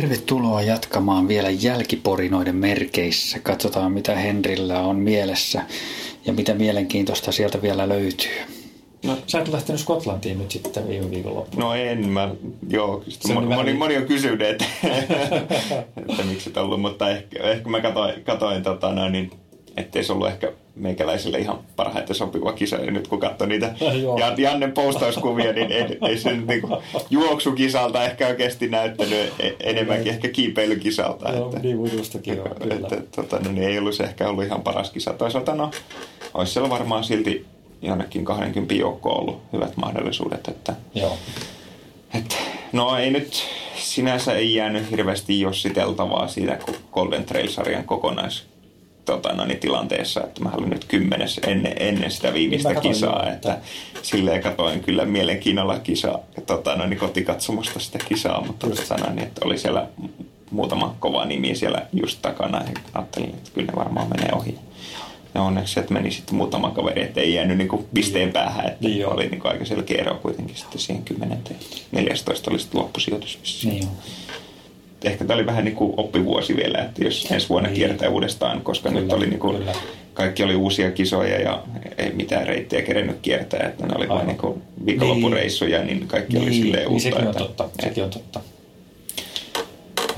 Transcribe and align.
Tervetuloa 0.00 0.62
jatkamaan 0.62 1.28
vielä 1.28 1.50
jälkiporinoiden 1.50 2.56
merkeissä. 2.56 3.38
Katsotaan 3.38 3.92
mitä 3.92 4.14
Henrillä 4.16 4.80
on 4.80 4.96
mielessä 4.96 5.62
ja 6.26 6.32
mitä 6.32 6.54
mielenkiintoista 6.54 7.32
sieltä 7.32 7.62
vielä 7.62 7.88
löytyy. 7.88 8.30
No, 9.04 9.16
sä 9.26 9.40
et 9.40 9.48
lähtenyt 9.48 9.80
Skotlantiin 9.80 10.38
nyt 10.38 10.50
sitten 10.50 10.88
viime 10.88 11.10
viikonloppuna. 11.10 11.64
No 11.64 11.74
en 11.74 12.08
mä, 12.08 12.34
joo. 12.68 13.04
Moni, 13.34 13.46
moni, 13.46 13.72
moni, 13.72 13.96
on 13.96 14.06
kysynyt, 14.06 14.42
että, 14.42 14.64
että 16.08 16.22
miksi 16.24 16.50
et 16.50 16.56
ollut, 16.56 16.80
mutta 16.80 17.10
ehkä, 17.10 17.42
ehkä 17.42 17.68
mä 17.68 17.80
katoin, 17.80 18.24
katoin 18.24 18.62
tota, 18.62 18.92
noin, 18.92 19.12
niin 19.12 19.30
ettei 19.76 20.04
se 20.04 20.12
ollut 20.12 20.28
ehkä 20.28 20.52
meikäläiselle 20.74 21.38
ihan 21.38 21.58
parhaiten 21.76 22.16
sopiva 22.16 22.52
kisa. 22.52 22.76
Ja 22.76 22.90
nyt 22.90 23.08
kun 23.08 23.20
katsoi 23.20 23.48
niitä 23.48 23.74
ja 24.20 24.34
Jannen 24.38 24.72
postauskuvia, 24.72 25.52
niin 25.52 25.72
ei, 25.72 25.98
ei 26.08 26.18
se 26.18 26.32
nyt 26.32 26.46
niin 26.46 26.62
juoksukisalta 27.10 28.04
ehkä 28.04 28.26
oikeasti 28.26 28.68
näyttänyt 28.68 29.32
e- 29.38 29.56
enemmänkin 29.60 30.12
ehkä 30.12 30.28
kiipeilykisalta. 30.28 31.32
Joo, 31.32 31.46
että, 31.46 31.58
niin 31.58 31.76
muidustakin 31.76 32.36
joo, 32.36 32.48
kyllä. 32.62 32.74
Että, 32.74 33.02
tota, 33.16 33.38
no, 33.38 33.52
niin 33.52 33.68
ei 33.68 33.78
ollut 33.78 33.94
se 33.94 34.04
ehkä 34.04 34.28
ollut 34.28 34.44
ihan 34.44 34.62
paras 34.62 34.90
kisa. 34.90 35.12
Toisaalta 35.12 35.54
no, 35.54 35.70
olisi 36.34 36.52
siellä 36.52 36.70
varmaan 36.70 37.04
silti 37.04 37.46
jonnekin 37.82 38.24
20 38.24 38.74
joukkoon 38.74 39.20
ollut 39.20 39.42
hyvät 39.52 39.76
mahdollisuudet. 39.76 40.48
Että, 40.48 40.74
joo. 40.94 41.16
Että, 42.14 42.36
no 42.72 42.96
ei 42.96 43.10
nyt 43.10 43.44
sinänsä 43.76 44.32
ei 44.32 44.54
jäänyt 44.54 44.90
hirveästi 44.90 45.40
jossiteltavaa 45.40 46.28
siitä 46.28 46.58
Golden 46.92 47.24
Trail-sarjan 47.24 47.84
kokonais 47.84 48.49
tota, 49.10 49.32
no, 49.32 49.44
niin 49.44 49.58
tilanteessa, 49.58 50.20
että 50.20 50.44
mä 50.44 50.50
olin 50.58 50.70
nyt 50.70 50.84
kymmenes 50.84 51.40
ennen, 51.46 51.72
ennen 51.80 52.10
sitä 52.10 52.34
viimeistä 52.34 52.68
niin 52.68 52.80
kisaa, 52.80 53.26
jo, 53.26 53.32
että, 53.32 53.58
silleen 54.02 54.42
katoin 54.42 54.80
kyllä 54.80 55.04
mielenkiinnolla 55.04 55.78
kisaa, 55.78 56.18
tota, 56.46 56.76
no, 56.76 56.86
niin 56.86 56.98
kotikatsomusta 56.98 57.80
sitä 57.80 57.98
kisaa, 58.08 58.44
mutta 58.46 58.66
tota, 58.70 58.96
no, 58.96 59.14
niin, 59.14 59.26
että 59.26 59.40
oli 59.44 59.58
siellä 59.58 59.86
muutama 60.50 60.96
kova 60.98 61.24
nimi 61.24 61.54
siellä 61.54 61.86
just 61.92 62.18
takana 62.22 62.58
ja 62.58 62.72
ajattelin, 62.94 63.28
että 63.28 63.50
kyllä 63.54 63.66
ne 63.72 63.76
varmaan 63.76 64.08
menee 64.08 64.32
ohi. 64.32 64.58
Ja 65.34 65.42
onneksi, 65.42 65.80
että 65.80 65.94
meni 65.94 66.10
sitten 66.10 66.34
muutama 66.34 66.70
kaveri, 66.70 67.02
että 67.02 67.20
ei 67.20 67.34
jäänyt 67.34 67.58
niinku 67.58 67.88
pisteen 67.94 68.24
niin. 68.24 68.32
päähän, 68.32 68.66
että 68.66 68.88
niin 68.88 69.06
oli 69.06 69.28
niinku 69.28 69.48
aika 69.48 69.64
selkeä 69.64 70.00
ero 70.00 70.14
kuitenkin 70.14 70.56
sitten 70.56 70.80
siihen 70.80 71.02
kymmenenteen. 71.02 71.56
14 71.92 72.50
oli 72.50 72.58
sitten 72.58 72.80
loppusijoitus. 72.80 73.62
Niin 73.64 73.88
ehkä 75.04 75.24
tämä 75.24 75.34
oli 75.34 75.46
vähän 75.46 75.64
niin 75.64 75.76
kuin 75.76 75.94
oppivuosi 75.96 76.56
vielä, 76.56 76.78
että 76.78 77.04
jos 77.04 77.26
ensi 77.30 77.48
vuonna 77.48 77.68
niin. 77.68 77.76
kiertää 77.76 78.08
uudestaan, 78.08 78.60
koska 78.60 78.88
kyllä, 78.88 79.02
nyt 79.02 79.12
oli 79.12 79.26
niin 79.26 79.40
kuin, 79.40 79.64
kaikki 80.14 80.42
oli 80.42 80.54
uusia 80.54 80.90
kisoja 80.90 81.40
ja 81.40 81.62
ei 81.98 82.12
mitään 82.12 82.46
reittejä 82.46 82.82
kerennyt 82.82 83.18
kiertää, 83.22 83.66
että 83.68 83.86
ne 83.86 83.94
oli 83.96 84.08
vain 84.08 84.26
niin 84.26 84.38
kuin 84.38 84.62
viikonloppureissuja, 84.86 85.78
niin. 85.78 85.96
niin 85.96 86.08
kaikki 86.08 86.32
niin, 86.32 86.42
oli 86.42 86.54
silleen 86.54 86.88
uutta. 86.88 87.08
Niin 87.08 87.14
sekin 87.14 87.28
on 87.28 87.34
totta, 87.34 87.64
että, 87.64 87.86
sekin 87.86 88.04
on 88.04 88.10
totta. 88.10 88.40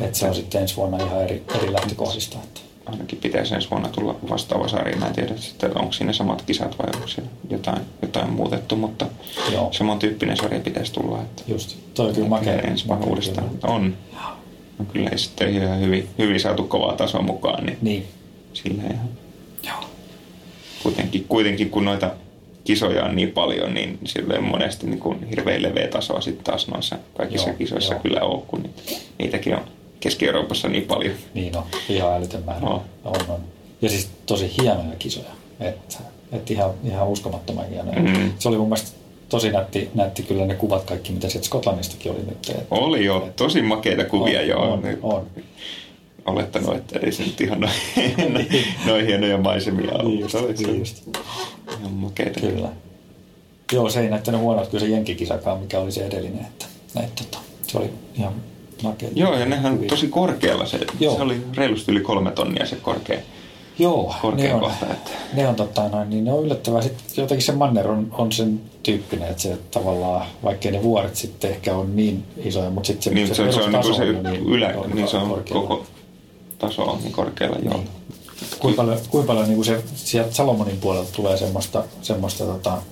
Että 0.00 0.19
se 0.19 0.27
on 0.27 0.34
sitten 0.34 0.62
ensi 0.62 0.77
vuonna 0.77 0.97
ihan 1.05 1.22
eri, 1.22 1.42
eri 1.55 1.72
lähtökohdista. 1.72 2.38
Että. 2.44 2.60
Ainakin 2.86 3.19
pitäisi 3.19 3.55
ensi 3.55 3.70
vuonna 3.70 3.88
tulla 3.88 4.16
vastaava 4.30 4.69
sarja. 4.69 4.97
Mä 4.97 5.06
en 5.06 5.12
tiedä 5.12 5.36
sitten, 5.36 5.78
onko 5.78 5.92
siinä 5.92 6.12
samat 6.12 6.42
kisat 6.42 6.78
vai 6.78 6.88
onko 6.94 7.06
siellä 7.06 7.30
jotain, 7.50 7.80
jotain 8.03 8.30
muutettu, 8.30 8.77
mutta 8.77 9.06
Joo. 9.53 9.72
samantyyppinen 9.72 10.36
sarja 10.36 10.60
pitäisi 10.60 10.92
tulla. 10.92 11.22
Että 11.22 11.42
Just, 11.48 11.77
toi 11.94 12.08
on 12.08 12.14
kyllä 12.14 12.28
makea. 12.28 12.60
Ensi 12.60 12.88
vuonna 12.88 13.06
uudestaan. 13.06 13.50
On. 13.62 13.97
No 14.83 14.92
kyllä 14.92 15.16
sitten 15.16 15.55
ihan 15.55 15.80
hyvin, 15.80 16.08
hyvin 16.19 16.41
saatu 16.41 16.62
kovaa 16.62 16.97
tasoa 16.97 17.22
mukaan, 17.22 17.66
niin, 17.66 17.78
niin. 17.83 18.06
sillä 18.52 18.83
ihan. 18.83 19.08
Joo. 19.66 19.84
Kuitenkin, 20.83 21.25
kuitenkin 21.28 21.70
kun 21.70 21.84
noita 21.84 22.11
kisoja 22.64 23.05
on 23.05 23.16
niin 23.16 23.30
paljon, 23.30 23.75
niin 23.75 23.98
silleen 24.05 24.44
monesti 24.44 24.86
niin 24.86 24.98
kuin 25.00 25.28
hirveän 25.28 25.62
leveä 25.62 25.88
tasoa 25.88 26.20
sitten 26.20 26.44
taas 26.44 26.69
noissa 26.69 26.97
kaikissa 27.16 27.48
joo, 27.48 27.59
kisoissa 27.59 27.94
joo. 27.94 28.03
kyllä 28.03 28.20
on, 28.20 28.43
kun 28.43 28.69
niitäkin 29.19 29.54
on 29.54 29.65
Keski-Euroopassa 30.00 30.69
niin 30.69 30.84
paljon. 30.84 31.14
Niin 31.34 31.56
on, 31.56 31.64
ihan 31.88 32.14
älytön 32.14 32.43
määrä. 32.47 32.60
No. 32.60 32.82
On, 33.04 33.20
on. 33.28 33.41
Ja 33.82 33.88
siis 33.88 34.10
tosi 34.26 34.53
hienoja 34.62 34.97
kisoja, 34.99 35.31
että 35.60 35.99
et 36.32 36.50
ihan, 36.50 36.70
ihan 36.84 37.09
uskomattoman 37.09 37.69
hienoja. 37.69 38.00
Mm. 38.00 38.32
Se 38.38 38.49
oli 38.49 38.56
mun 38.56 38.69
mielestä 38.69 39.01
tosi 39.32 39.50
nätti, 39.50 39.91
nätti 39.94 40.22
kyllä 40.22 40.47
ne 40.47 40.54
kuvat 40.54 40.84
kaikki, 40.84 41.12
mitä 41.12 41.28
sieltä 41.28 41.47
Skotlannistakin 41.47 42.12
oli 42.12 42.20
nyt. 42.20 42.48
Että, 42.48 42.65
oli 42.70 43.04
jo, 43.04 43.16
että, 43.16 43.32
tosi 43.44 43.62
makeita 43.62 44.04
kuvia 44.04 44.41
on, 44.41 44.48
jo. 44.48 44.59
On, 44.59 44.82
on. 45.03 45.26
Olettanut, 46.26 46.76
että 46.76 46.98
ei 46.98 47.12
se 47.12 47.22
nyt 47.22 47.41
ihan 47.41 47.60
noin, 48.28 48.48
noin 48.87 49.06
hienoja 49.06 49.38
maisemia 49.38 49.93
ole. 49.93 50.04
Niin 50.04 50.20
just, 50.20 50.34
niin 50.59 50.78
just. 50.78 51.09
Ihan 51.81 51.93
makeita. 51.93 52.41
Kyllä. 52.41 52.69
Joo, 53.72 53.91
se 53.91 54.00
ei 54.00 54.10
näyttänyt 54.10 54.41
huonolta 54.41 54.70
kyllä 54.70 54.84
se 54.84 54.91
Jenkkikisakaan, 54.91 55.59
mikä 55.59 55.78
oli 55.78 55.93
se 55.93 56.06
edellinen. 56.06 56.41
Että, 56.41 56.66
että, 57.04 57.25
tota, 57.25 57.38
se 57.66 57.78
oli 57.78 57.91
ihan 58.14 58.32
makeita. 58.82 59.19
Joo, 59.19 59.38
ja 59.38 59.47
nehän 59.47 59.75
kuvia. 59.75 59.88
tosi 59.88 60.09
korkealla 60.09 60.66
se. 60.66 60.78
Joo. 61.00 61.16
Se 61.16 61.22
oli 61.22 61.43
reilusti 61.54 61.93
yli 61.93 62.00
kolme 62.00 62.31
tonnia 62.31 62.66
se 62.66 62.76
korkea. 62.76 63.19
Joo, 63.82 64.15
ne 64.37 64.54
on, 64.54 64.70
että... 64.91 65.10
ne 65.34 65.48
on, 65.48 65.54
tota, 65.54 65.88
noin, 65.88 66.10
niin 66.10 66.25
ne 66.25 66.32
on 66.32 66.44
yllättävää. 66.44 66.82
Sitten 66.82 67.04
jotenkin 67.16 67.47
se 67.47 67.53
manner 67.53 67.88
on, 67.88 68.09
on 68.12 68.32
sen 68.32 68.60
tyyppinen, 68.82 69.28
että 69.28 69.43
se 69.43 69.59
tavallaan, 69.70 70.26
vaikkei 70.44 70.72
ne 70.72 70.82
vuoret 70.82 71.16
sitten 71.16 71.50
ehkä 71.50 71.75
on 71.75 71.97
niin 71.97 72.25
isoja, 72.37 72.70
mutta 72.70 72.87
sitten 72.87 73.03
se, 73.03 73.10
niin, 73.10 73.28
se, 73.28 73.34
se, 73.34 73.53
se, 73.53 73.60
on, 73.60 73.72
niin 73.72 73.84
se 73.84 74.03
on 74.03 74.22
niin, 74.22 74.47
ylä, 74.47 74.75
on 74.76 74.91
niin 74.91 75.09
se 75.09 75.16
on 75.16 75.28
korkealla. 75.28 75.69
koko 75.69 75.87
taso 76.59 76.82
on 76.82 76.98
niin 77.03 77.12
korkealla, 77.12 77.56
joo. 77.62 77.75
Niin. 77.75 77.88
Kuinka 78.59 78.82
paljon, 78.82 78.98
kuinka 79.10 79.26
paljon 79.26 79.47
niin 79.47 79.56
kuin 79.56 79.66
se 79.66 79.82
sieltä 79.94 80.34
Salomonin 80.34 80.76
puolelta 80.76 81.12
tulee 81.12 81.37
semmoista, 81.37 81.84
semmoista 82.03 82.44
tota, 82.44 82.82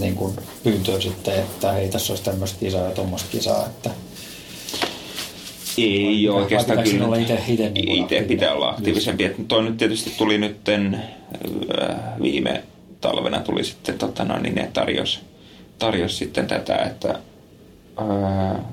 niin 0.00 0.14
kuin 0.14 0.36
pyyntöä 0.62 1.00
sitten, 1.00 1.34
että 1.34 1.72
hei 1.72 1.88
tässä 1.88 2.12
olisi 2.12 2.24
tämmöistä 2.24 2.60
kisaa 2.60 2.84
ja 2.84 2.90
tuommoista 2.90 3.28
kisaa, 3.30 3.66
että 3.66 3.90
ei 5.84 6.28
vai, 6.28 6.42
oikeastaan 6.42 6.82
kyllä. 6.82 7.04
Olla 7.04 7.16
ite, 7.16 7.38
ite, 7.48 7.70
niin 7.70 7.88
itse 7.88 8.22
pitää 8.22 8.54
olla 8.54 8.68
aktiivisempi. 8.68 9.24
Just. 9.24 9.36
Toi 9.48 9.62
nyt 9.62 9.76
tietysti 9.76 10.12
tuli 10.18 10.38
nytten 10.38 10.94
äh, 10.94 11.96
viime 12.22 12.62
talvena 13.00 13.40
tuli 13.40 13.64
sitten 13.64 13.98
tota 13.98 14.24
noin, 14.24 14.42
niin 14.42 14.54
ne 14.54 14.70
tarjos, 14.72 15.20
tarjos 15.78 16.18
sitten 16.18 16.46
tätä, 16.46 16.76
että 16.76 17.18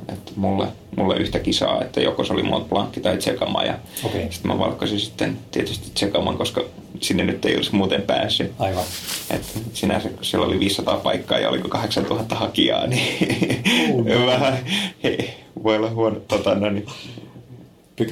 että 0.07 0.31
mulle, 0.35 0.67
mulle 0.97 1.17
yhtä 1.17 1.39
kisaa, 1.39 1.81
että 1.81 2.01
joko 2.01 2.23
se 2.23 2.33
oli 2.33 2.43
Mont 2.43 2.69
Blanc 2.69 3.01
tai 3.01 3.17
Tsekama 3.17 3.63
ja 3.63 3.75
okay. 4.03 4.21
sitten 4.29 4.51
mä 4.51 4.59
valkkasin 4.59 4.99
sitten 4.99 5.38
tietysti 5.51 5.91
Tsekaman, 5.93 6.38
koska 6.38 6.63
sinne 6.99 7.23
nyt 7.23 7.45
ei 7.45 7.55
olisi 7.55 7.75
muuten 7.75 8.01
päässyt. 8.01 8.51
Aivan. 8.59 8.83
Et 9.29 9.61
sinänsä, 9.73 10.09
kun 10.09 10.25
siellä 10.25 10.47
oli 10.47 10.59
500 10.59 10.97
paikkaa 10.97 11.39
ja 11.39 11.49
oliko 11.49 11.69
8000 11.69 12.35
hakijaa, 12.35 12.88
niin 12.88 13.63
uh, 13.91 14.25
vähän 14.33 14.57
hei, 15.03 15.33
voi 15.63 15.77
olla 15.77 15.89
huono. 15.89 16.19
Tota, 16.27 16.55
no, 16.55 16.69
niin, 16.69 16.85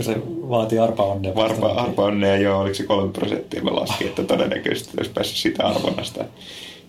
se 0.02 0.16
vaatii 0.26 0.80
arpa-onnea. 0.80 1.34
Arpa, 1.36 1.68
arpa-onnea, 1.68 2.38
joo, 2.38 2.60
oliko 2.60 2.76
se 2.76 2.84
kolme 2.84 3.12
prosenttia 3.12 3.64
mä 3.64 3.76
laskin, 3.76 4.08
että 4.08 4.24
todennäköisesti 4.24 4.92
olisi 4.98 5.12
päässyt 5.12 5.38
sitä 5.38 5.64
arvonnasta. 5.64 6.26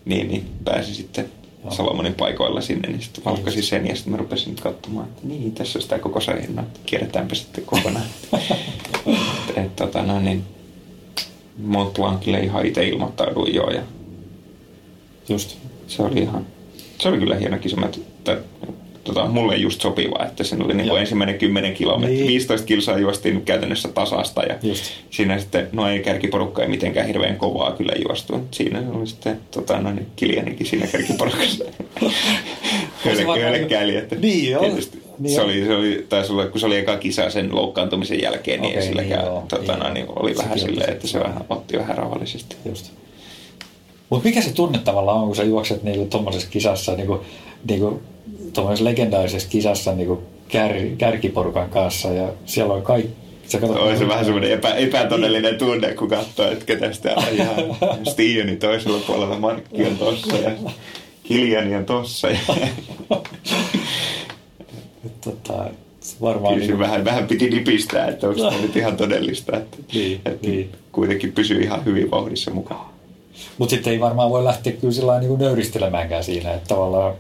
Niin, 0.04 0.28
niin 0.28 0.48
pääsi 0.64 0.94
sitten 0.94 1.28
Salomonin 1.71 2.15
paikoilla 2.15 2.60
sinne, 2.60 2.88
niin 2.88 3.03
sitten 3.03 3.25
valkkasin 3.25 3.62
sen 3.62 3.87
ja 3.87 3.97
sitten 3.97 4.12
mä 4.12 4.16
rupesin 4.16 4.50
nyt 4.50 4.60
katsomaan, 4.60 5.06
että 5.09 5.27
niin, 5.27 5.53
tässä 5.53 5.78
on 5.78 5.82
sitä 5.82 5.99
koko 5.99 6.21
sarjana, 6.21 6.62
että 6.62 6.81
kierretäänpä 6.87 7.34
sitten 7.34 7.65
kokonaan. 7.65 8.06
et, 9.49 9.56
et, 9.56 9.76
tota, 9.76 10.03
no, 10.03 10.21
niin 10.21 10.44
Mont 11.59 11.94
Blancille 11.94 12.41
ihan 12.41 12.66
itse 12.66 12.88
ilmoittauduin 12.88 13.55
jo 13.55 13.71
ja 13.71 13.82
Just. 15.28 15.56
se 15.87 16.03
oli 16.03 16.21
ihan, 16.21 16.47
se 16.99 17.09
oli 17.09 17.19
kyllä 17.19 17.37
hieno 17.37 17.59
kisa. 17.59 17.76
Mä, 17.76 17.88
tota, 19.06 19.27
mulle 19.27 19.56
just 19.56 19.81
sopiva, 19.81 20.25
että 20.25 20.44
sen 20.44 20.65
oli 20.65 20.75
niin 20.75 20.89
kuin 20.89 21.00
ensimmäinen 21.00 21.39
10 21.39 21.75
kilometriä. 21.75 22.19
Niin. 22.19 22.28
15 22.28 22.67
kilsaa 22.67 22.99
juostiin 22.99 23.43
käytännössä 23.43 23.89
tasasta 23.89 24.43
ja 24.43 24.55
just. 24.62 24.84
siinä 25.11 25.39
sitten, 25.39 25.69
no 25.72 25.89
ei 25.89 26.00
kärkiporukka 26.00 26.62
ei 26.62 26.69
mitenkään 26.69 27.06
hirveän 27.06 27.37
kovaa 27.37 27.73
kyllä 27.73 27.93
juostu. 28.08 28.47
Siinä 28.50 28.82
oli 28.93 29.06
sitten 29.06 29.41
tota, 29.50 29.81
no 29.81 29.93
niin, 29.93 30.06
Kilianikin 30.17 30.67
siinä 30.67 30.87
kärkiporukassa. 30.87 31.64
Hölkkäili, 33.43 33.97
että 34.03 34.17
niin 34.17 34.50
joo. 34.50 34.62
Tietysti, 34.62 35.03
niin 35.19 35.35
se, 35.35 35.41
oli, 35.41 35.64
se 35.64 35.75
oli, 35.75 36.06
taisi 36.08 36.32
olla, 36.32 36.47
kun 36.47 36.61
se 36.61 36.67
oli 36.67 36.79
eka 36.79 36.97
kisa 36.97 37.31
sen 37.31 37.55
loukkaantumisen 37.55 38.23
jälkeen, 38.23 38.61
niin 38.61 38.79
okay, 38.79 38.88
silläkään, 38.88 39.25
niin, 39.25 39.49
tota, 39.49 39.73
niin, 39.73 39.79
no, 39.79 39.93
niin 39.93 40.06
oli 40.08 40.35
se 40.35 40.43
vähän 40.43 40.58
silleen, 40.58 40.93
että 40.93 41.06
se 41.06 41.20
vähän 41.20 41.44
otti 41.49 41.79
vähän 41.79 41.99
rauhallisesti. 41.99 42.56
Just. 42.64 42.93
Mutta 44.11 44.29
mikä 44.29 44.43
se 44.43 44.53
tunne 44.53 44.79
tavallaan 44.79 45.19
on, 45.19 45.26
kun 45.26 45.37
sä 45.37 45.43
juokset 45.43 45.82
niinku 45.82 46.05
tuommoisessa 46.05 46.49
kisassa, 46.50 46.93
niinku, 46.93 47.20
niinku 47.69 48.03
tuommoisessa 48.56 48.91
legendaarisessa 48.91 49.49
kisassa 49.49 49.93
niin 49.93 50.06
kuin 50.06 50.20
kär, 50.49 50.73
kärkiporukan 50.99 51.70
kanssa 51.70 52.08
ja 52.08 52.29
siellä 52.47 52.75
on 52.75 52.82
kaikki 52.82 53.26
Sä 53.49 53.58
katsot, 53.58 53.79
on 53.79 53.99
se 53.99 54.08
vähän 54.08 54.25
semmoinen 54.25 54.53
epä, 54.53 54.75
epätodellinen 54.75 55.58
tunne, 55.58 55.94
kun 55.94 56.08
katsoo, 56.08 56.50
että 56.50 56.64
ketä 56.64 56.93
sitä 56.93 57.14
ajaa. 57.17 57.56
Stiioni 58.12 58.56
toisella 58.56 58.99
puolella, 59.06 59.38
Markki 59.38 59.87
on 59.87 59.99
tossa 59.99 60.37
ja 60.37 60.50
Kiljani 61.23 61.76
on 61.76 61.85
tossa. 61.85 62.29
Ja... 62.29 62.38
tota, 65.25 65.70
varmaan 66.20 66.55
Kyllä 66.55 66.67
niin... 66.67 66.79
vähän, 66.79 67.05
vähän 67.05 67.26
piti 67.26 67.50
nipistää, 67.50 68.08
että 68.08 68.29
onko 68.29 68.41
tämä 68.41 68.62
nyt 68.62 68.76
ihan 68.76 68.97
todellista. 68.97 69.56
Että, 69.56 69.76
niin, 69.94 70.20
että 70.25 70.47
niin. 70.47 70.70
kuitenkin 70.93 71.32
pysyy 71.32 71.61
ihan 71.61 71.85
hyvin 71.85 72.11
vauhdissa 72.11 72.50
mukaan. 72.50 72.87
Mutta 73.58 73.70
sitten 73.75 73.93
ei 73.93 74.00
varmaan 74.00 74.31
voi 74.31 74.44
lähteä 74.44 74.73
kyllä 74.73 74.94
sillä 74.94 75.20
niin 75.20 75.38
nöyristelemäänkään 75.38 76.25
siinä, 76.25 76.55
että 76.55 76.69
tavallaan 76.69 77.14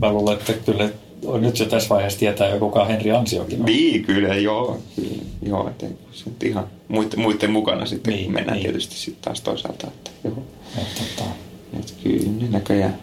mä 0.00 0.12
luulen, 0.12 0.38
että 0.38 0.52
kyllä 0.52 0.88
on 1.24 1.40
nyt 1.40 1.58
jo 1.58 1.66
tässä 1.66 1.88
vaiheessa 1.88 2.18
tietää 2.18 2.48
jo 2.48 2.58
kuka 2.58 2.84
Henri 2.84 3.12
Ansiokin 3.12 3.60
on. 3.60 3.66
Niin, 3.66 4.04
kyllä, 4.04 4.34
joo. 4.34 4.78
Kyllä, 4.96 5.22
joo, 5.42 5.68
että 5.68 5.86
sitten 6.12 6.48
ihan 6.48 6.66
muiden, 6.88 7.20
muiden 7.20 7.50
mukana 7.50 7.86
sitten 7.86 8.14
niin, 8.14 8.32
mennään 8.32 8.56
niin. 8.56 8.64
tietysti 8.64 8.94
sitten 8.94 9.24
taas 9.24 9.40
toisaalta. 9.40 9.86
Että, 9.86 10.10
joo. 10.24 10.42
Et, 10.78 11.16
tota... 11.16 11.30
Et 11.80 11.94
kyllä 12.02 12.50
näköjään 12.50 12.98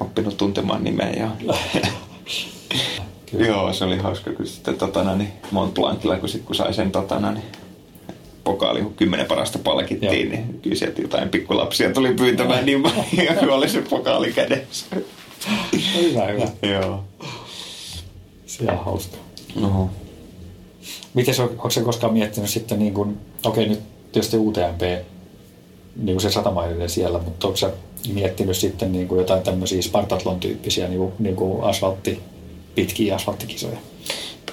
oppinut 0.00 0.36
tuntemaan 0.36 0.84
nimeä. 0.84 1.10
Ja... 1.10 1.30
joo, 3.46 3.72
se 3.72 3.84
oli 3.84 3.98
hauska, 3.98 4.32
kun 4.32 4.46
sitten 4.46 4.76
totana, 4.76 5.16
niin 5.16 5.32
Mont 5.50 5.74
Blancilla, 5.74 6.16
kun, 6.16 6.28
sit, 6.28 6.42
kun 6.42 6.54
sai 6.54 6.74
sen 6.74 6.92
totana, 6.92 7.32
niin 7.32 7.44
pokaali, 8.44 8.82
kun 8.82 8.94
kymmenen 8.94 9.26
parasta 9.26 9.58
palkittiin, 9.58 10.26
Joo. 10.26 10.30
niin 10.30 10.60
kyllä 10.62 10.76
sieltä 10.76 11.02
jotain 11.02 11.28
pikkulapsia 11.28 11.92
tuli 11.92 12.14
pyytämään 12.14 12.66
niin 12.66 12.82
kun 13.40 13.50
oli 13.50 13.68
se 13.68 13.82
pokaali 13.82 14.32
kädessä. 14.32 14.86
Hyvä, 15.96 16.26
hyvä. 16.26 16.48
Joo. 16.62 17.04
Se 18.46 18.64
on 18.72 18.84
hauska. 18.84 19.16
No. 19.54 19.90
Miten 21.14 21.34
se, 21.34 21.42
onko 21.42 21.70
se 21.70 21.80
koskaan 21.80 22.12
miettinyt 22.12 22.50
sitten 22.50 22.78
niin 22.78 22.94
kuin, 22.94 23.18
okei 23.44 23.68
nyt 23.68 23.80
tietysti 24.12 24.36
UTMP, 24.36 24.80
niin 25.96 26.14
kuin 26.14 26.20
se 26.20 26.30
satamailinen 26.30 26.90
siellä, 26.90 27.18
mutta 27.18 27.46
onko 27.46 27.56
se 27.56 27.72
miettinyt 28.12 28.56
sitten 28.56 28.92
niin 28.92 29.08
kuin 29.08 29.18
jotain 29.18 29.42
tämmöisiä 29.42 29.82
Spartatlon-tyyppisiä 29.82 30.88
niin 30.88 30.98
kuin, 30.98 31.12
niin 31.18 31.36
kuin 31.36 31.64
asfaltti, 31.64 32.20
pitkiä 32.74 33.14
asfalttikisoja? 33.14 33.76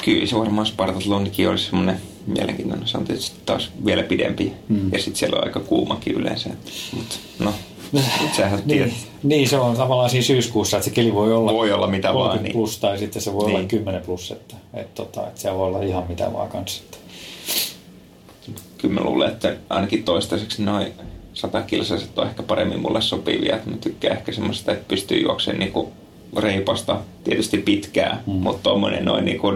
Kyllä 0.05 0.27
se 0.27 0.35
varmaan 0.35 0.67
Spartatlonikin 0.67 1.49
olisi 1.49 1.65
semmoinen 1.65 2.01
mielenkiintoinen. 2.27 2.87
Se 2.87 2.97
on 2.97 3.05
tietysti 3.05 3.37
taas 3.45 3.71
vielä 3.85 4.03
pidempi 4.03 4.53
mm. 4.69 4.93
ja 4.93 4.99
sitten 4.99 5.15
siellä 5.15 5.37
on 5.37 5.43
aika 5.43 5.59
kuumakin 5.59 6.13
yleensä. 6.13 6.49
Mutta 6.93 7.15
no, 7.39 7.53
Sähän 8.37 8.61
niin, 8.65 8.93
niin, 9.23 9.49
se 9.49 9.57
on 9.57 9.77
tavallaan 9.77 10.09
siinä 10.09 10.23
syyskuussa, 10.23 10.77
että 10.77 10.89
se 10.89 10.95
keli 10.95 11.13
voi 11.13 11.33
olla, 11.33 11.53
voi 11.53 11.71
olla 11.71 11.87
mitä 11.87 12.07
30 12.07 12.13
vaan, 12.13 12.43
niin. 12.43 12.53
plus 12.53 12.77
tai 12.77 12.97
sitten 12.97 13.21
se 13.21 13.33
voi 13.33 13.45
niin. 13.45 13.55
olla 13.55 13.67
10 13.67 14.01
plus, 14.01 14.31
että, 14.31 14.55
että, 14.73 14.95
tota, 14.95 15.27
että, 15.27 15.41
se 15.41 15.53
voi 15.53 15.67
olla 15.67 15.81
ihan 15.81 16.03
mitä 16.09 16.33
vaan 16.33 16.49
kanssa. 16.49 16.83
Kyllä 18.77 18.93
mä 18.93 19.03
luulen, 19.03 19.31
että 19.31 19.55
ainakin 19.69 20.03
toistaiseksi 20.03 20.63
noin 20.63 20.93
satakilsaiset 21.33 22.19
on 22.19 22.27
ehkä 22.27 22.43
paremmin 22.43 22.79
mulle 22.79 23.01
sopivia. 23.01 23.55
Että 23.55 23.69
mä 23.69 23.77
tykkään 23.77 24.17
ehkä 24.17 24.31
semmoista, 24.31 24.71
että 24.71 24.87
pystyy 24.87 25.21
juoksemaan 25.21 25.59
niinku 25.59 25.91
reipasta, 26.37 26.99
tietysti 27.23 27.57
pitkää, 27.57 28.23
mm. 28.27 28.33
mutta 28.33 28.63
tuommoinen 28.63 29.05
noin 29.05 29.25
niinku 29.25 29.47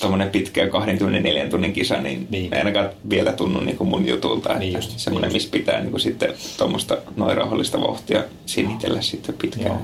tuommoinen 0.00 0.30
pitkä 0.30 0.68
24 0.68 1.48
tunnin 1.48 1.72
kisa, 1.72 2.00
niin, 2.00 2.26
niin. 2.30 2.54
ei 2.54 2.58
ainakaan 2.58 2.90
vielä 3.10 3.32
tunnu 3.32 3.60
niin 3.60 3.76
kuin 3.76 3.90
mun 3.90 4.08
jutulta. 4.08 4.58
Niin 4.58 4.72
just, 4.72 4.98
semmoinen, 4.98 5.28
niin 5.28 5.36
missä 5.36 5.48
pitää 5.52 5.80
niin 5.80 5.90
kuin 5.90 6.00
sitten 6.00 6.34
tuommoista 6.58 6.98
noin 7.16 7.36
rauhallista 7.36 7.80
vauhtia 7.80 8.24
sinitellä 8.46 9.02
sitten 9.02 9.34
pitkään. 9.34 9.80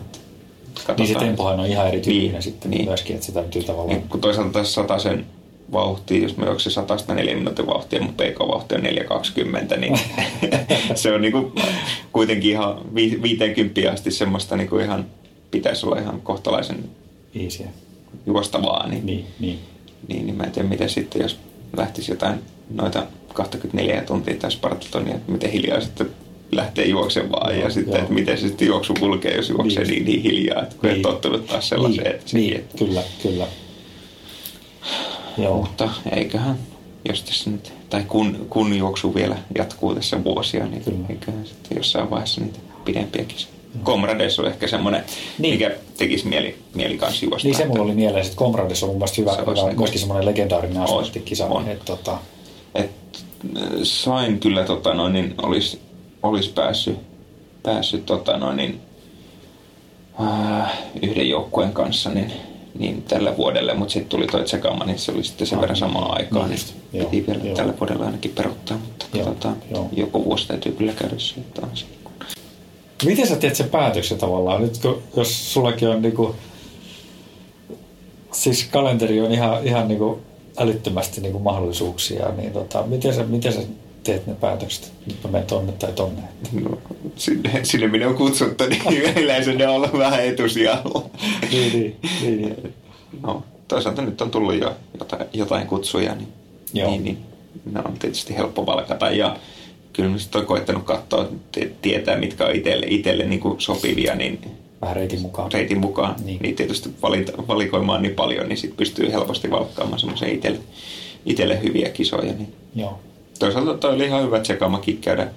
Katsotaan. 0.75 0.97
Niin 0.97 1.09
se 1.09 1.15
tempohan 1.15 1.61
on 1.61 1.67
ihan 1.67 1.89
erityyppinen 1.89 2.33
niin, 2.33 2.43
sitten 2.43 2.71
niin. 2.71 2.85
myöskin, 2.85 3.15
että 3.15 3.27
se 3.27 3.33
täytyy 3.33 3.63
tavallaan... 3.63 3.99
Niin, 3.99 4.09
kun 4.09 4.21
toisaalta 4.21 4.53
tässä 4.53 4.99
sen 4.99 5.27
vauhtia, 5.73 6.23
jos 6.23 6.37
mä 6.37 6.47
juoksin 6.47 6.73
104 6.73 7.35
minuutin 7.35 7.67
vauhtia, 7.67 8.03
mutta 8.03 8.25
PK-vauhti 8.25 8.75
on 8.75 8.83
420, 8.83 9.77
niin 9.77 9.99
se 10.95 11.13
on 11.13 11.21
niinku 11.23 11.53
kuitenkin 12.13 12.51
ihan 12.51 12.95
50 12.95 13.93
asti 13.93 14.11
semmoista 14.11 14.57
niinku 14.57 14.79
ihan, 14.79 15.07
pitäisi 15.51 15.87
olla 15.87 15.99
ihan 15.99 16.21
kohtalaisen 16.21 16.85
Easy. 17.35 17.65
juostavaa. 18.27 18.89
Niin, 18.89 19.07
niin, 19.07 19.27
niin 19.41 19.59
niin, 20.09 20.27
niin 20.27 20.37
mä 20.37 20.43
en 20.43 20.51
tiedä, 20.51 20.69
miten 20.69 20.89
sitten, 20.89 21.23
jos 21.23 21.39
lähtisi 21.77 22.13
jotain 22.13 22.39
noita 22.71 23.07
24 23.35 24.03
tuntia 24.03 24.35
tai 24.35 24.51
Spartatonia, 24.51 25.15
että 25.15 25.33
miten 25.33 25.51
hiljaa 25.51 25.81
sitten 25.81 26.11
lähtee 26.53 26.87
juoksemaan 26.87 27.55
joo, 27.55 27.65
ja 27.65 27.71
sitten, 27.71 27.93
joo. 27.93 28.03
että 28.03 28.15
miten 28.15 28.39
se 28.39 28.49
sitten 28.49 28.69
juoksu 28.69 28.95
kulkee, 28.95 29.37
jos 29.37 29.49
juoksee 29.49 29.85
niin, 29.85 30.05
niin, 30.05 30.05
niin 30.05 30.23
hiljaa, 30.23 30.63
että 30.63 30.77
kun 30.77 30.89
niin. 30.89 30.97
et 30.97 31.03
tottunut 31.03 31.47
taas 31.47 31.69
sellaiseen. 31.69 32.05
Niin, 32.05 32.17
että 32.17 32.31
niin, 32.33 32.57
että... 32.57 32.79
kyllä, 32.79 33.03
kyllä. 33.23 33.47
Joo. 35.39 35.57
Mutta 35.57 35.91
eiköhän, 36.13 36.59
jos 37.09 37.23
tässä 37.23 37.51
nyt, 37.51 37.73
tai 37.91 38.05
kun, 38.09 38.47
kun 38.51 38.77
juoksu 38.77 39.15
vielä 39.15 39.39
jatkuu 39.59 39.95
tässä 39.95 40.25
vuosia, 40.25 40.67
niin 40.67 40.85
kyllä. 40.85 41.07
eiköhän 41.09 41.47
sitten 41.47 41.77
jossain 41.77 42.11
vaiheessa 42.11 42.41
niitä 42.41 42.59
pidempiäkin 42.85 43.39
Comrades 43.85 44.39
on 44.39 44.47
ehkä 44.47 44.69
semmoinen, 44.69 45.05
niin. 45.39 45.55
mikä 45.55 45.71
tekisi 45.99 46.27
mieli, 46.27 46.59
mieli 46.75 46.99
kanssa 46.99 47.27
juosta. 47.27 47.49
Niin 47.49 47.57
se 47.57 47.67
mulla 47.67 47.83
oli 47.83 47.95
mielessä, 47.95 48.33
että 48.33 48.45
Comrades 48.45 48.83
on 48.83 48.89
mun 48.89 48.99
mielestä 48.99 49.17
hyvä, 49.21 49.37
hyvä 49.37 49.53
niin 49.53 49.79
myöskin 49.79 50.01
semmoinen 50.01 50.27
legendaarinen 50.27 50.83
asfalttikisa. 50.83 51.47
On. 51.47 51.69
Et, 51.69 51.85
tota... 51.85 52.19
Et, 52.75 52.91
sain 53.83 54.41
kyllä, 54.41 54.65
tota, 54.65 54.95
noin, 54.95 55.13
niin 55.13 55.35
olisi 55.43 55.81
olis 56.23 56.49
päässyt, 56.49 56.99
päässyt 57.63 58.07
tota, 58.07 58.37
noin, 58.37 58.57
niin, 58.57 58.81
äh, 60.21 60.79
yhden 61.03 61.29
joukkueen 61.29 61.73
kanssa 61.73 62.11
niin, 62.11 62.33
niin 62.79 63.03
tällä 63.03 63.37
vuodelle, 63.37 63.75
mutta 63.75 63.93
sitten 63.93 64.09
tuli 64.09 64.27
toi 64.27 64.45
Tsekama, 64.45 64.85
niin 64.85 64.99
se 64.99 65.13
oli 65.13 65.25
sitten 65.25 65.47
sen 65.47 65.59
ah, 65.59 65.63
verran 65.63 65.77
samaa 65.77 66.13
aikaa, 66.13 66.47
niin, 66.47 66.61
niin 66.93 67.07
piti 67.07 67.27
vielä 67.27 67.45
joo. 67.45 67.57
tällä 67.57 67.75
vuodella 67.81 68.05
ainakin 68.05 68.31
peruttaa, 68.31 68.77
mutta 68.77 69.07
joo, 69.15 69.25
katsotaan, 69.25 69.57
joo. 69.71 69.89
joku 69.93 70.25
vuosi 70.25 70.49
täytyy 70.49 70.73
kyllä 70.73 70.93
käydä 70.93 71.19
se 71.19 71.35
taas. 71.61 71.87
Miten 73.05 73.27
sä 73.27 73.37
teet 73.37 73.57
sen 73.57 73.69
päätöksen 73.69 74.19
tavallaan? 74.19 74.63
Nyt 74.63 74.79
kun, 74.79 75.03
jos 75.17 75.53
sullakin 75.53 75.89
on 75.89 76.03
niinku, 76.03 76.35
siis 78.33 78.65
kalenteri 78.65 79.21
on 79.21 79.33
ihan, 79.33 79.67
ihan 79.67 79.89
niinku 79.89 80.21
älyttömästi 80.59 81.21
niinku 81.21 81.39
mahdollisuuksia, 81.39 82.29
niin 82.37 82.53
tota, 82.53 82.83
miten, 82.83 83.15
sä, 83.15 83.23
miten 83.23 83.53
sä 83.53 83.61
teet 84.05 84.27
ne 84.27 84.35
päätökset? 84.35 84.93
Nyt 85.07 85.17
mä 85.25 85.31
menen 85.31 85.47
tonne 85.47 85.73
tai 85.73 85.93
tonne. 85.93 86.23
No, 86.63 86.79
sinne, 87.17 87.61
sinne 87.63 87.87
minä 87.87 88.09
on 88.09 88.15
kutsuttu, 88.15 88.65
niin 88.67 89.03
yleensä 89.23 89.53
ne 89.53 89.69
on 89.69 89.75
ollut 89.75 89.99
vähän 89.99 90.25
etusijalla. 90.25 91.11
niin, 91.53 91.73
niin, 91.73 91.97
niin, 92.23 92.43
niin. 92.43 92.75
No, 93.23 93.43
toisaalta 93.69 94.03
nyt 94.03 94.21
on 94.21 94.31
tullut 94.31 94.55
jo 94.55 94.77
jotain, 94.99 95.27
jotain 95.33 95.67
kutsuja, 95.67 96.15
niin, 96.15 96.29
Joo. 96.75 96.91
niin, 96.91 97.05
niin 97.05 97.19
ne 97.73 97.81
on 97.85 97.93
tietysti 97.99 98.37
helppo 98.37 98.67
valkata. 98.67 99.11
Ja 99.11 99.37
kyllä 99.97 100.09
mä 100.09 100.19
sitten 100.19 100.47
koittanut 100.47 100.85
katsoa, 100.85 101.29
tietää 101.83 102.17
mitkä 102.17 102.47
on 102.47 102.55
itselle, 102.55 102.87
itselle 102.89 103.25
niin 103.25 103.41
kuin 103.41 103.61
sopivia, 103.61 104.15
niin 104.15 104.41
Vähän 104.81 104.97
reitin 104.97 105.21
mukaan. 105.21 105.53
Reitin 105.53 105.81
mukaan. 105.81 106.15
Niin, 106.25 106.43
niin 106.43 106.57
tietysti 106.57 106.89
valita, 107.03 107.33
valikoimaan 107.49 108.03
niin 108.03 108.15
paljon, 108.15 108.49
niin 108.49 108.57
sitten 108.57 108.77
pystyy 108.77 109.13
helposti 109.13 109.51
valkkaamaan 109.51 109.99
semmoisen 109.99 110.31
itselle, 110.31 110.59
itselle 111.27 111.63
hyviä 111.63 111.91
kisoja. 111.91 112.33
Niin. 112.33 112.53
Joo. 112.75 113.01
Toisaalta 113.39 113.79
toi 113.79 113.95
oli 113.95 114.05
ihan 114.05 114.23
hyvä 114.23 114.41
tsekamakin 114.41 114.99
käydä, 114.99 115.29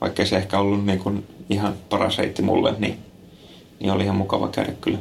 vaikka 0.00 0.24
se 0.24 0.36
ehkä 0.36 0.58
ollut 0.58 0.86
niin 0.86 0.98
kuin 0.98 1.24
ihan 1.50 1.74
paras 1.90 2.18
reitti 2.18 2.42
mulle, 2.42 2.74
niin, 2.78 2.98
niin 3.80 3.92
oli 3.92 4.04
ihan 4.04 4.16
mukava 4.16 4.48
käydä 4.48 4.72
kyllä 4.80 4.98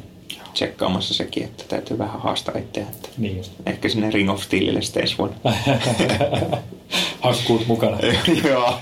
tsekkaamassa 0.53 1.13
sekin, 1.13 1.43
että 1.43 1.63
täytyy 1.67 1.97
vähän 1.97 2.21
haastaa 2.21 2.57
itseä. 2.57 2.83
Että 2.83 3.09
niin 3.17 3.37
just. 3.37 3.51
Ehkä 3.65 3.89
sinne 3.89 4.11
Ring 4.11 4.29
of 4.29 4.41
Steelille 4.41 4.81
sitten 4.81 5.01
ensi 5.01 5.17
vuonna. 5.17 5.35
Hakkuut 7.21 7.67
mukana. 7.67 7.97
Joo. 8.49 8.73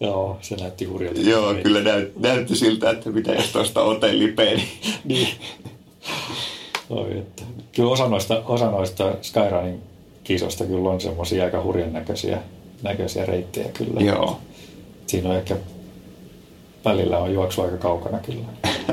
Joo, 0.00 0.38
se 0.40 0.56
näytti 0.56 0.84
hurjalta. 0.84 1.20
Joo, 1.20 1.54
kyllä 1.54 1.80
näyt, 1.80 2.18
näytti 2.18 2.56
siltä, 2.56 2.90
että 2.90 3.10
mitä 3.10 3.32
jos 3.32 3.52
tuosta 3.52 3.82
otellipeen. 3.82 4.56
niin. 4.56 4.98
niin. 5.04 5.28
Oi, 6.90 7.18
että. 7.18 7.42
Kyllä 7.72 7.90
osa 7.90 8.08
noista, 8.08 8.42
osa 8.46 8.70
noista 8.70 9.14
Skyrunin 9.22 9.82
kisoista 10.24 10.64
kyllä 10.64 10.90
on 10.90 11.00
semmoisia 11.00 11.44
aika 11.44 11.62
hurjan 11.62 11.92
näköisiä, 11.92 12.38
näköisiä 12.82 13.26
reittejä 13.26 13.68
kyllä. 13.68 14.00
Joo. 14.00 14.40
Siinä 15.06 15.30
on 15.30 15.36
ehkä 15.36 15.56
välillä 16.84 17.18
on 17.18 17.32
juoksu 17.34 17.62
aika 17.62 17.76
kaukana 17.76 18.18
kyllä. 18.18 18.44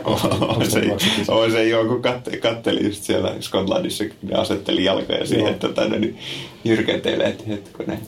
On, 0.04 0.72
se, 0.72 0.82
on 1.28 1.52
se 1.52 1.68
joo, 1.68 1.86
kun 1.86 2.02
katte, 2.02 2.38
katteli 2.38 2.86
just 2.86 3.04
siellä 3.04 3.36
Skotlannissa, 3.40 4.04
kun 4.06 4.30
ne 4.30 4.36
asetteli 4.36 4.84
jalkoja 4.84 5.26
siihen, 5.26 5.48
että 5.48 5.68
tota, 5.68 5.88
no, 5.88 5.98
niin 5.98 6.18
jyrkentelee, 6.64 7.28
että 7.28 7.44
hetkonen. 7.48 8.00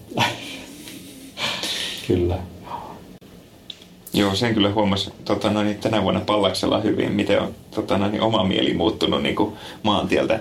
kyllä. 2.07 2.37
Joo, 4.13 4.35
sen 4.35 4.53
kyllä 4.53 4.71
huomasi 4.71 5.09
tota, 5.25 5.49
no, 5.49 5.63
niin 5.63 5.77
tänä 5.77 6.03
vuonna 6.03 6.19
Pallaksella 6.19 6.79
hyvin, 6.79 7.11
miten 7.11 7.41
on 7.41 7.55
tota, 7.75 7.97
no, 7.97 8.09
niin 8.09 8.21
oma 8.21 8.43
mieli 8.43 8.73
muuttunut 8.73 9.23
niin 9.23 9.35
kuin 9.35 9.53
maantieltä 9.83 10.39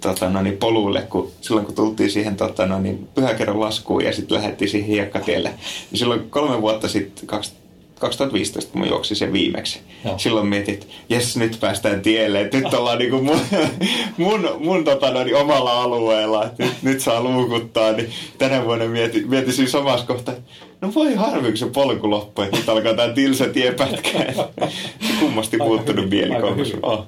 tota, 0.00 0.30
no, 0.30 0.42
niin 0.42 0.56
poluille, 0.56 1.02
kun 1.02 1.32
silloin 1.40 1.66
kun 1.66 1.74
tultiin 1.74 2.10
siihen 2.10 2.36
tota, 2.36 2.66
no, 2.66 2.80
niin 2.80 3.08
pyhäkerron 3.14 3.60
laskuun 3.60 4.04
ja 4.04 4.12
sitten 4.12 4.36
lähdettiin 4.36 4.68
siihen 4.68 4.88
hiekkatielle. 4.88 5.48
Niin 5.90 5.98
silloin 5.98 6.30
kolme 6.30 6.62
vuotta 6.62 6.88
sitten, 6.88 7.26
2015, 8.04 8.72
kun 8.72 8.80
mä 8.80 8.86
juoksin 8.86 9.16
sen 9.16 9.32
viimeksi. 9.32 9.80
Joo. 10.04 10.18
Silloin 10.18 10.46
mietit, 10.46 10.82
että 10.82 10.94
jes, 11.08 11.36
nyt 11.36 11.60
päästään 11.60 12.00
tielle, 12.00 12.40
että 12.40 12.56
nyt 12.56 12.74
ollaan 12.74 12.98
niinku 12.98 13.22
mun, 13.22 13.40
mun, 14.18 14.48
mun 14.58 14.84
tota, 14.84 15.10
no, 15.10 15.24
niin 15.24 15.36
omalla 15.36 15.82
alueella, 15.82 16.44
että 16.44 16.64
nyt, 16.64 16.82
nyt 16.82 17.00
saa 17.00 17.22
luukuttaa. 17.22 17.92
Niin 17.92 18.10
tänä 18.38 18.64
vuonna 18.64 18.84
mietin, 18.84 19.30
mietin 19.30 19.52
siinä 19.52 19.70
samassa 19.70 20.06
kohtaa, 20.06 20.34
no 20.80 20.94
voi 20.94 21.14
harvi, 21.14 21.48
kun 21.48 21.56
se 21.56 21.66
polku 21.66 22.10
loppui, 22.10 22.44
että 22.44 22.56
nyt 22.56 22.68
alkaa 22.68 22.94
tämä 22.94 23.14
tilsa 23.14 23.44
tiepätkä. 23.48 24.34
kummasti 25.20 25.56
muuttunut 25.56 26.04
hyvin, 26.04 26.28
mieli 26.28 26.78
oh. 26.82 27.06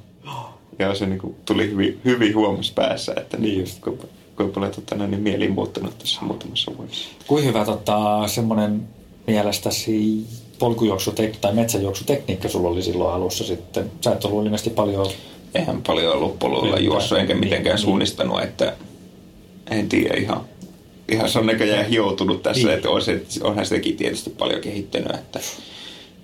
Ja 0.79 0.95
se 0.95 1.07
niin 1.07 1.37
tuli 1.45 1.71
hyvin, 1.71 2.01
hyvin 2.05 2.35
huomassa 2.35 2.73
päässä, 2.75 3.15
että 3.17 3.37
niin 3.37 3.61
just. 3.61 3.81
kuinka, 3.81 4.07
kuinka 4.37 4.55
paljon 4.55 4.75
tota, 4.75 5.07
niin 5.07 5.21
mieli 5.21 5.49
muuttunut 5.49 5.99
tässä 5.99 6.21
muutamassa 6.23 6.73
vuodessa. 6.77 7.09
Kuinka 7.27 7.49
hyvä 7.49 7.65
tota, 7.65 8.29
semmoinen 8.29 8.89
mielestäsi 9.27 10.25
polkujuoksutek- 10.59 11.37
tai 11.41 11.55
metsäjuoksutekniikka 11.55 12.49
sulla 12.49 12.69
oli 12.69 12.83
silloin 12.83 13.15
alussa 13.15 13.45
sitten? 13.45 13.91
Sä 14.01 14.13
et 14.13 14.25
ollut 14.25 14.45
ilmeisesti 14.45 14.71
paljon 14.71 15.07
eihän 15.57 15.83
paljon 15.83 16.15
ollut 16.15 16.39
poluilla 16.39 16.79
juossut 16.79 17.19
enkä 17.19 17.35
mitenkään 17.35 17.77
niin, 17.77 17.85
suunnistanut, 17.85 18.43
että 18.43 18.73
en 19.71 19.89
tiedä 19.89 20.15
ihan, 20.15 20.41
ihan 21.09 21.29
se 21.29 21.39
on 21.39 21.47
näköjään 21.47 21.87
hioutunut 21.87 22.43
tässä, 22.43 22.67
niin. 22.67 22.77
että 22.77 22.91
on 22.91 23.03
se, 23.03 23.23
onhan 23.43 23.67
sitäkin 23.67 23.97
tietysti 23.97 24.31
paljon 24.31 24.61
kehittänyt, 24.61 25.15
että, 25.15 25.41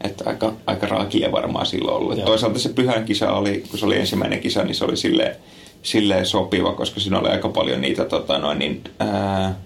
että 0.00 0.24
aika, 0.26 0.52
aika 0.66 0.86
raakia 0.86 1.32
varmaan 1.32 1.66
silloin 1.66 1.96
ollut. 1.96 2.16
Joo. 2.16 2.26
Toisaalta 2.26 2.58
se 2.58 2.68
pyhän 2.68 3.04
kisa 3.04 3.32
oli, 3.32 3.64
kun 3.70 3.78
se 3.78 3.86
oli 3.86 3.98
ensimmäinen 3.98 4.40
kisa, 4.40 4.64
niin 4.64 4.74
se 4.74 4.84
oli 4.84 4.96
silleen, 4.96 5.36
silleen 5.82 6.26
sopiva, 6.26 6.72
koska 6.72 7.00
siinä 7.00 7.18
oli 7.18 7.28
aika 7.28 7.48
paljon 7.48 7.80
niitä 7.80 8.04
tota, 8.04 8.38
noin, 8.38 8.58
niin, 8.58 8.84
ää, 8.98 9.60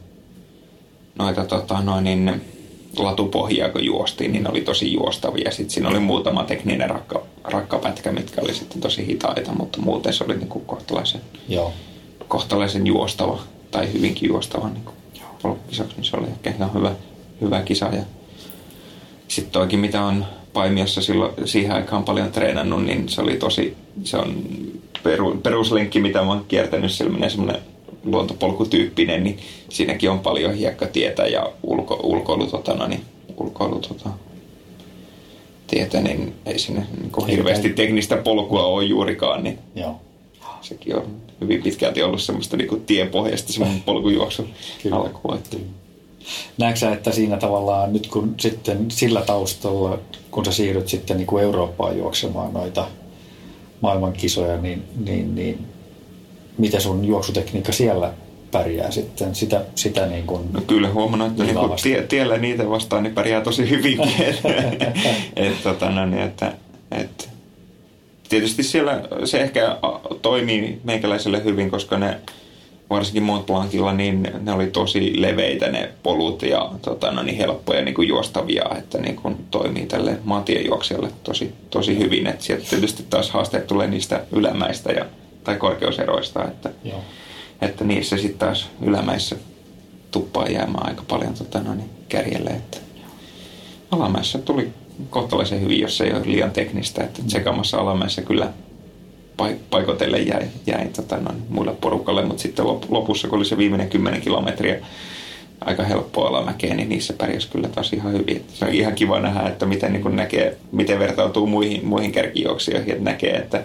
noita 1.18 1.44
tota, 1.44 1.80
noin, 1.80 2.04
niin, 2.04 2.40
latupohjaa, 3.04 3.68
kun 3.68 3.84
juostiin, 3.84 4.32
niin 4.32 4.42
ne 4.42 4.50
oli 4.50 4.60
tosi 4.60 4.92
juostavia. 4.92 5.50
Sitten 5.50 5.70
siinä 5.70 5.88
oli 5.88 5.98
muutama 5.98 6.44
tekninen 6.44 6.90
rakka, 6.90 7.22
rakkapätkä, 7.44 8.12
mitkä 8.12 8.40
oli 8.40 8.54
sitten 8.54 8.80
tosi 8.80 9.06
hitaita, 9.06 9.52
mutta 9.52 9.80
muuten 9.80 10.12
se 10.12 10.24
oli 10.24 10.36
niin 10.36 10.48
kuin 10.48 10.64
kohtalaisen, 10.64 11.20
Joo. 11.48 11.72
kohtalaisen 12.28 12.86
juostava 12.86 13.38
tai 13.70 13.92
hyvinkin 13.92 14.28
juostava 14.28 14.68
niin 14.68 14.84
polkkisaksi, 15.42 15.96
niin 15.96 16.04
se 16.04 16.16
oli 16.16 16.26
ehkä 16.26 16.50
ihan 16.50 16.74
hyvä, 16.74 16.92
hyvä 17.40 17.62
kisa. 17.62 17.86
Ja 17.86 18.02
sitten 19.28 19.52
toikin, 19.52 19.78
mitä 19.78 20.02
on 20.04 20.24
Paimiossa 20.52 21.02
silloin, 21.02 21.32
siihen 21.44 21.72
aikaan 21.72 22.04
paljon 22.04 22.32
treenannut, 22.32 22.84
niin 22.84 23.08
se 23.08 23.20
oli 23.20 23.36
tosi, 23.36 23.76
se 24.04 24.16
on 24.16 24.42
peru, 25.02 25.36
peruslenkki, 25.42 26.00
mitä 26.00 26.22
mä 26.22 26.28
oon 26.28 26.44
kiertänyt, 26.48 26.92
siellä 26.92 27.12
menee 27.12 27.30
semmoinen 27.30 27.62
luontopolkutyyppinen, 28.06 29.24
niin 29.24 29.38
siinäkin 29.68 30.10
on 30.10 30.20
paljon 30.20 30.54
hiekkatietä 30.54 31.26
ja 31.26 31.52
ulko, 31.62 32.00
ulkoilu, 32.02 32.46
tota, 32.46 32.74
no, 32.74 32.86
niin, 32.86 33.02
ulkoilu 33.36 33.80
tota, 33.80 34.10
tietä, 35.66 36.00
niin 36.00 36.34
ei 36.46 36.58
sinne 36.58 36.86
niin 37.00 37.26
hirveästi 37.26 37.68
teknistä 37.68 38.16
polkua 38.16 38.64
ole 38.64 38.84
juurikaan, 38.84 39.44
niin 39.44 39.58
Joo. 39.74 40.00
sekin 40.60 40.96
on 40.96 41.06
hyvin 41.40 41.62
pitkälti 41.62 42.02
ollut 42.02 42.22
semmoista 42.22 42.56
niin 42.56 42.68
kuin 42.68 42.84
tiepohjasta 42.84 43.52
semmoinen 43.52 43.82
polkujuoksu 43.86 44.46
alkua. 44.90 45.34
Että... 45.34 45.56
Näetkö 46.58 46.78
sä, 46.80 46.92
että 46.92 47.12
siinä 47.12 47.36
tavallaan 47.36 47.92
nyt 47.92 48.06
kun 48.06 48.34
sitten 48.40 48.90
sillä 48.90 49.22
taustalla, 49.22 49.98
kun 50.30 50.44
sä 50.44 50.52
siirryt 50.52 50.88
sitten 50.88 51.16
niin 51.16 51.26
kuin 51.26 51.44
Eurooppaan 51.44 51.98
juoksemaan 51.98 52.54
noita 52.54 52.88
maailmankisoja, 53.80 54.56
niin, 54.56 54.82
niin, 55.04 55.34
niin 55.34 55.75
miten 56.58 56.80
sun 56.80 57.04
juoksutekniikka 57.04 57.72
siellä 57.72 58.12
pärjää 58.50 58.90
sitten 58.90 59.34
sitä, 59.34 59.64
sitä 59.74 60.06
niin 60.06 60.26
kuin 60.26 60.52
no 60.52 60.60
kyllä 60.66 60.88
huomannut, 60.88 61.28
että 61.28 61.44
niin 61.44 61.56
kuin 61.56 61.70
tie, 61.82 62.02
tiellä 62.02 62.38
niitä 62.38 62.70
vastaan 62.70 63.02
niin 63.02 63.14
pärjää 63.14 63.40
tosi 63.40 63.70
hyvin. 63.70 63.98
et, 65.36 65.62
tota, 65.62 65.90
no, 65.90 66.06
niin, 66.06 66.22
että, 66.22 66.52
et, 66.90 67.28
tietysti 68.28 68.62
siellä 68.62 69.02
se 69.24 69.40
ehkä 69.40 69.78
toimii 70.22 70.80
meikäläiselle 70.84 71.44
hyvin, 71.44 71.70
koska 71.70 71.98
ne 71.98 72.16
varsinkin 72.90 73.22
Mont 73.22 73.46
Blancilla, 73.46 73.92
niin 73.92 74.28
ne 74.40 74.52
oli 74.52 74.66
tosi 74.66 75.22
leveitä 75.22 75.68
ne 75.68 75.90
polut 76.02 76.42
ja 76.42 76.70
tota, 76.82 77.10
no 77.10 77.22
niin 77.22 77.36
helppoja 77.36 77.82
niin 77.82 77.94
kuin 77.94 78.08
juostavia, 78.08 78.64
että 78.78 78.98
niin 78.98 79.16
kuin 79.16 79.36
toimii 79.50 79.86
tälle 79.86 80.18
maantiejuoksijalle 80.24 81.08
tosi, 81.24 81.52
tosi 81.70 81.98
hyvin. 81.98 82.26
Et 82.26 82.40
sieltä 82.40 82.66
tietysti 82.70 83.04
taas 83.10 83.30
haasteet 83.30 83.66
tulee 83.66 83.86
niistä 83.86 84.24
ylämäistä 84.32 84.92
ja 84.92 85.04
tai 85.46 85.56
korkeuseroista, 85.56 86.44
että, 86.44 86.70
Joo. 86.84 87.00
että 87.60 87.84
niissä 87.84 88.16
sitten 88.16 88.38
taas 88.38 88.70
ylämäissä 88.82 89.36
tuppaa 90.10 90.46
jäämään 90.46 90.88
aika 90.88 91.02
paljon 91.08 91.34
tota, 91.34 91.60
no 91.60 91.74
niin, 91.74 91.90
kärjelle. 92.08 92.50
Että 92.50 92.78
alamäessä 93.90 94.38
tuli 94.38 94.70
kohtalaisen 95.10 95.60
hyvin, 95.60 95.80
jos 95.80 96.00
ei 96.00 96.12
ole 96.12 96.22
liian 96.24 96.50
teknistä. 96.50 97.04
Että 97.04 97.22
tsekamassa 97.26 97.78
alamäessä 97.78 98.22
kyllä 98.22 98.52
paikotelle 99.70 100.18
jäi, 100.18 100.46
jäi 100.66 100.88
tota, 100.88 101.16
no, 101.16 101.30
muille 101.48 101.74
porukalle, 101.80 102.24
mutta 102.24 102.42
sitten 102.42 102.66
lopussa, 102.88 103.28
kun 103.28 103.36
oli 103.38 103.44
se 103.44 103.58
viimeinen 103.58 103.88
10 103.88 104.20
kilometriä, 104.20 104.78
aika 105.60 105.84
helppoa 105.84 106.28
alamäkeä, 106.28 106.74
niin 106.74 106.88
niissä 106.88 107.12
pärjäs 107.12 107.46
kyllä 107.46 107.68
taas 107.68 107.92
ihan 107.92 108.12
hyvin. 108.12 108.44
Se 108.54 108.64
on 108.64 108.74
ihan 108.74 108.94
kiva 108.94 109.20
nähdä, 109.20 109.48
että 109.48 109.66
miten, 109.66 109.92
niin 109.92 110.16
näkee, 110.16 110.56
miten 110.72 110.98
vertautuu 110.98 111.46
muihin, 111.46 111.86
muihin 111.86 112.12
kärkijuoksijoihin, 112.12 112.90
että 112.90 113.04
näkee, 113.04 113.36
että 113.36 113.64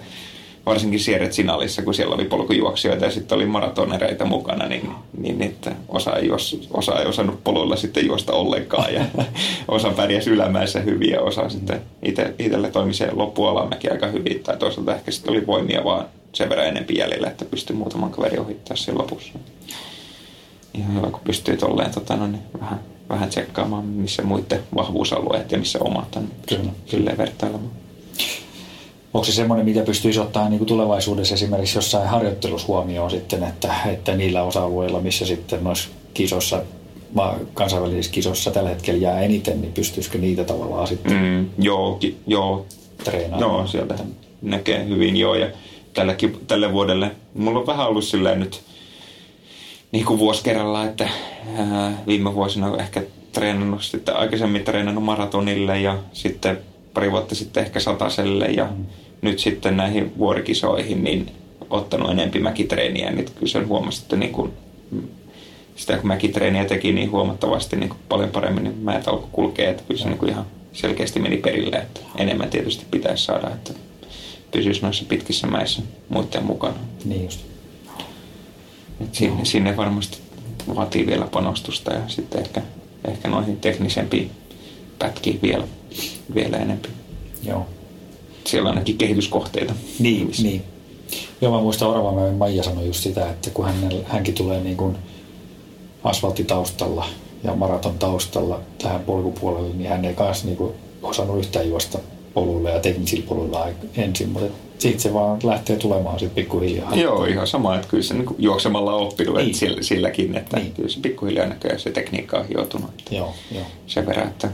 varsinkin 0.65 0.99
Sieret 0.99 1.33
Sinalissa, 1.33 1.81
kun 1.81 1.93
siellä 1.93 2.15
oli 2.15 2.25
polkujuoksijoita 2.25 3.05
ja 3.05 3.11
sitten 3.11 3.35
oli 3.35 3.45
maratonereita 3.45 4.25
mukana, 4.25 4.65
niin, 4.65 4.91
niin 5.17 5.41
että 5.41 5.75
osa, 5.89 6.15
ei 6.15 6.27
juos, 6.27 6.69
osa 6.73 6.99
ei 6.99 7.05
osannut 7.05 7.43
poluilla 7.43 7.75
sitten 7.75 8.05
juosta 8.05 8.33
ollenkaan 8.33 8.93
ja 8.93 9.05
osa 9.67 9.91
pärjäsi 9.91 10.29
ylämäessä 10.29 10.79
hyvin 10.79 11.09
ja 11.09 11.21
osa 11.21 11.49
sitten 11.49 11.81
itse, 12.03 12.33
itselle 12.39 12.71
toimi 12.71 12.93
se 12.93 13.11
loppualamäki 13.11 13.89
aika 13.89 14.07
hyvin 14.07 14.43
tai 14.43 14.57
toisaalta 14.57 14.95
ehkä 14.95 15.11
sitten 15.11 15.31
oli 15.31 15.47
voimia 15.47 15.83
vaan 15.83 16.05
sen 16.33 16.49
verran 16.49 16.67
enempi 16.67 16.97
jäljellä, 16.97 17.27
että 17.27 17.45
pystyi 17.45 17.75
muutaman 17.75 18.11
kaverin 18.11 18.39
ohittaa 18.39 18.77
sen 18.77 18.97
lopussa. 18.97 19.33
Ihan 20.73 20.95
hyvä, 20.95 21.07
kun 21.07 21.21
pystyy 21.23 21.57
tolleen 21.57 21.91
tota, 21.91 22.15
no 22.15 22.27
niin, 22.27 22.43
vähän, 22.61 22.79
vähän 23.09 23.29
tsekkaamaan, 23.29 23.85
missä 23.85 24.23
muiden 24.23 24.63
vahvuusalueet 24.75 25.51
ja 25.51 25.57
missä 25.57 25.79
omat 25.81 26.15
on. 26.15 26.27
Kyllä. 26.49 26.71
Kyllä 26.91 27.17
vertailemaan 27.17 27.80
onko 29.13 29.25
se 29.25 29.31
semmoinen, 29.31 29.65
mitä 29.65 29.81
pystyisi 29.81 30.19
ottaa 30.19 30.49
niin 30.49 30.57
kuin 30.57 30.67
tulevaisuudessa 30.67 31.33
esimerkiksi 31.33 31.77
jossain 31.77 32.09
harjoittelussa 32.09 32.67
huomioon 32.67 33.11
sitten, 33.11 33.43
että, 33.43 33.73
että 33.85 34.15
niillä 34.15 34.43
osa-alueilla, 34.43 35.01
missä 35.01 35.25
sitten 35.25 35.63
noissa 35.63 35.89
kisossa, 36.13 36.61
kansainvälisissä 37.53 38.11
kisossa 38.11 38.51
tällä 38.51 38.69
hetkellä 38.69 39.01
jää 39.01 39.21
eniten, 39.21 39.61
niin 39.61 39.73
pystyisikö 39.73 40.17
niitä 40.17 40.43
tavallaan 40.43 40.87
sitten 40.87 41.13
mm, 41.13 41.63
joo, 41.63 41.95
ki, 41.95 42.17
joo. 42.27 42.65
treenaamaan? 43.03 43.51
Joo, 43.51 43.67
sieltä 43.67 43.95
näkee 44.41 44.87
hyvin 44.87 45.17
joo 45.17 45.35
ja 45.35 45.47
tälläkin, 45.93 46.37
tälle 46.47 46.73
vuodelle, 46.73 47.11
mulla 47.33 47.59
on 47.59 47.67
vähän 47.67 47.87
ollut 47.87 48.03
silleen 48.03 48.39
nyt 48.39 48.61
niin 49.91 50.05
kuin 50.05 50.19
vuosi 50.19 50.43
kerralla, 50.43 50.85
että 50.85 51.09
ää, 51.57 52.03
viime 52.07 52.33
vuosina 52.35 52.77
ehkä 52.77 53.03
treenannut 53.31 53.83
sitten 53.83 54.15
aikaisemmin 54.15 54.63
treenannut 54.63 55.03
maratonille 55.03 55.79
ja 55.79 55.97
sitten 56.13 56.57
pari 56.93 57.12
vuotta 57.12 57.36
sitten 57.36 57.63
ehkä 57.63 57.79
sataselle 57.79 58.45
ja 58.45 58.65
mm. 58.65 58.86
nyt 59.21 59.39
sitten 59.39 59.77
näihin 59.77 60.17
vuorikisoihin 60.17 61.03
niin 61.03 61.31
ottanut 61.69 62.12
enempi 62.12 62.39
mäkitreeniä, 62.39 63.12
niin 63.12 63.25
kyllä 63.25 63.51
sen 63.51 63.67
huomasi, 63.67 64.01
että 64.01 64.15
niin 64.15 64.31
kuin, 64.31 64.51
sitä 65.75 65.98
kun 65.98 66.07
mäkitreeniä 66.07 66.65
teki 66.65 66.91
niin 66.91 67.12
huomattavasti 67.12 67.75
niin 67.75 67.89
kuin 67.89 68.00
paljon 68.10 68.29
paremmin, 68.29 68.63
niin 68.63 68.77
mäet 68.77 69.07
alkoi 69.07 69.29
kulkea, 69.31 69.69
että 69.69 69.83
kyllä 69.88 70.01
se 70.01 70.07
niin 70.07 70.17
kuin 70.17 70.29
ihan 70.29 70.45
selkeästi 70.74 71.19
meni 71.19 71.38
perille, 71.38 71.75
että 71.77 72.00
enemmän 72.17 72.50
tietysti 72.50 72.86
pitäisi 72.91 73.25
saada, 73.25 73.50
että 73.50 73.74
pysyisi 74.51 74.81
noissa 74.81 75.05
pitkissä 75.10 75.48
mäissä 75.48 75.81
muiden 76.10 76.45
mukana. 76.45 76.77
Niin 77.05 77.24
just. 77.24 77.39
Et 79.01 79.15
sinne, 79.15 79.45
sinne 79.45 79.77
varmasti 79.77 80.17
vaatii 80.75 81.07
vielä 81.07 81.27
panostusta 81.31 81.93
ja 81.93 82.01
sitten 82.07 82.41
ehkä, 82.41 82.62
ehkä 83.07 83.27
noihin 83.27 83.57
teknisempiin 83.57 84.31
pätkiin 85.01 85.39
vielä 85.41 85.67
vielä 86.36 86.58
enemmän. 86.58 86.91
Joo. 87.43 87.65
Siellä 88.46 88.70
on 88.70 88.75
ainakin 88.75 88.98
kehityskohteita. 88.98 89.74
Niin, 90.00 90.27
missä. 90.27 90.43
niin. 90.43 90.63
Joo, 91.41 91.51
mä 91.51 91.62
muistan 91.62 91.89
Oravamäen 91.89 92.36
Maija 92.36 92.63
sanoi 92.63 92.88
just 92.88 93.03
sitä, 93.03 93.29
että 93.29 93.50
kun 93.50 93.65
hän, 93.65 93.75
hänkin 94.05 94.34
tulee 94.34 94.62
niin 94.62 94.77
kuin 94.77 94.96
asfalttitaustalla 96.03 97.05
ja 97.43 97.55
maraton 97.55 98.00
taustalla 98.00 98.60
tähän 98.81 99.01
polkupuolelle, 99.01 99.74
niin 99.74 99.89
hän 99.89 100.05
ei 100.05 100.13
kanssa 100.13 100.46
niin 100.46 100.58
kuin 100.58 100.74
osannut 101.03 101.39
yhtään 101.39 101.70
juosta 101.70 102.00
poluilla 102.34 102.70
ja 102.70 102.79
teknisillä 102.79 103.25
poluilla 103.27 103.67
ensin, 103.98 104.29
mutta 104.29 104.53
sitten 104.77 105.00
se 105.00 105.13
vaan 105.13 105.39
lähtee 105.43 105.75
tulemaan 105.75 106.20
sitten 106.20 106.36
pikkuhiljaa. 106.36 106.96
Joo, 106.96 107.25
ihan 107.25 107.48
sama, 107.48 107.75
että 107.75 107.88
kyllä 107.88 108.03
se 108.03 108.13
niin 108.13 108.36
juoksemalla 108.38 108.93
on 108.93 109.08
oppinut 109.08 109.36
niin. 109.36 109.50
että 109.50 109.84
silläkin, 109.84 110.36
että 110.36 110.58
niin. 110.58 110.74
kyllä 110.74 110.89
se 110.89 111.00
pikkuhiljaa 111.00 111.48
näköjään 111.48 111.79
se 111.79 111.91
tekniikka 111.91 112.38
on 112.38 112.48
hioutunut. 112.48 112.91
Joo, 113.12 113.34
joo. 113.51 113.65
Sen 113.88 114.05
verran, 114.05 114.27
että 114.27 114.50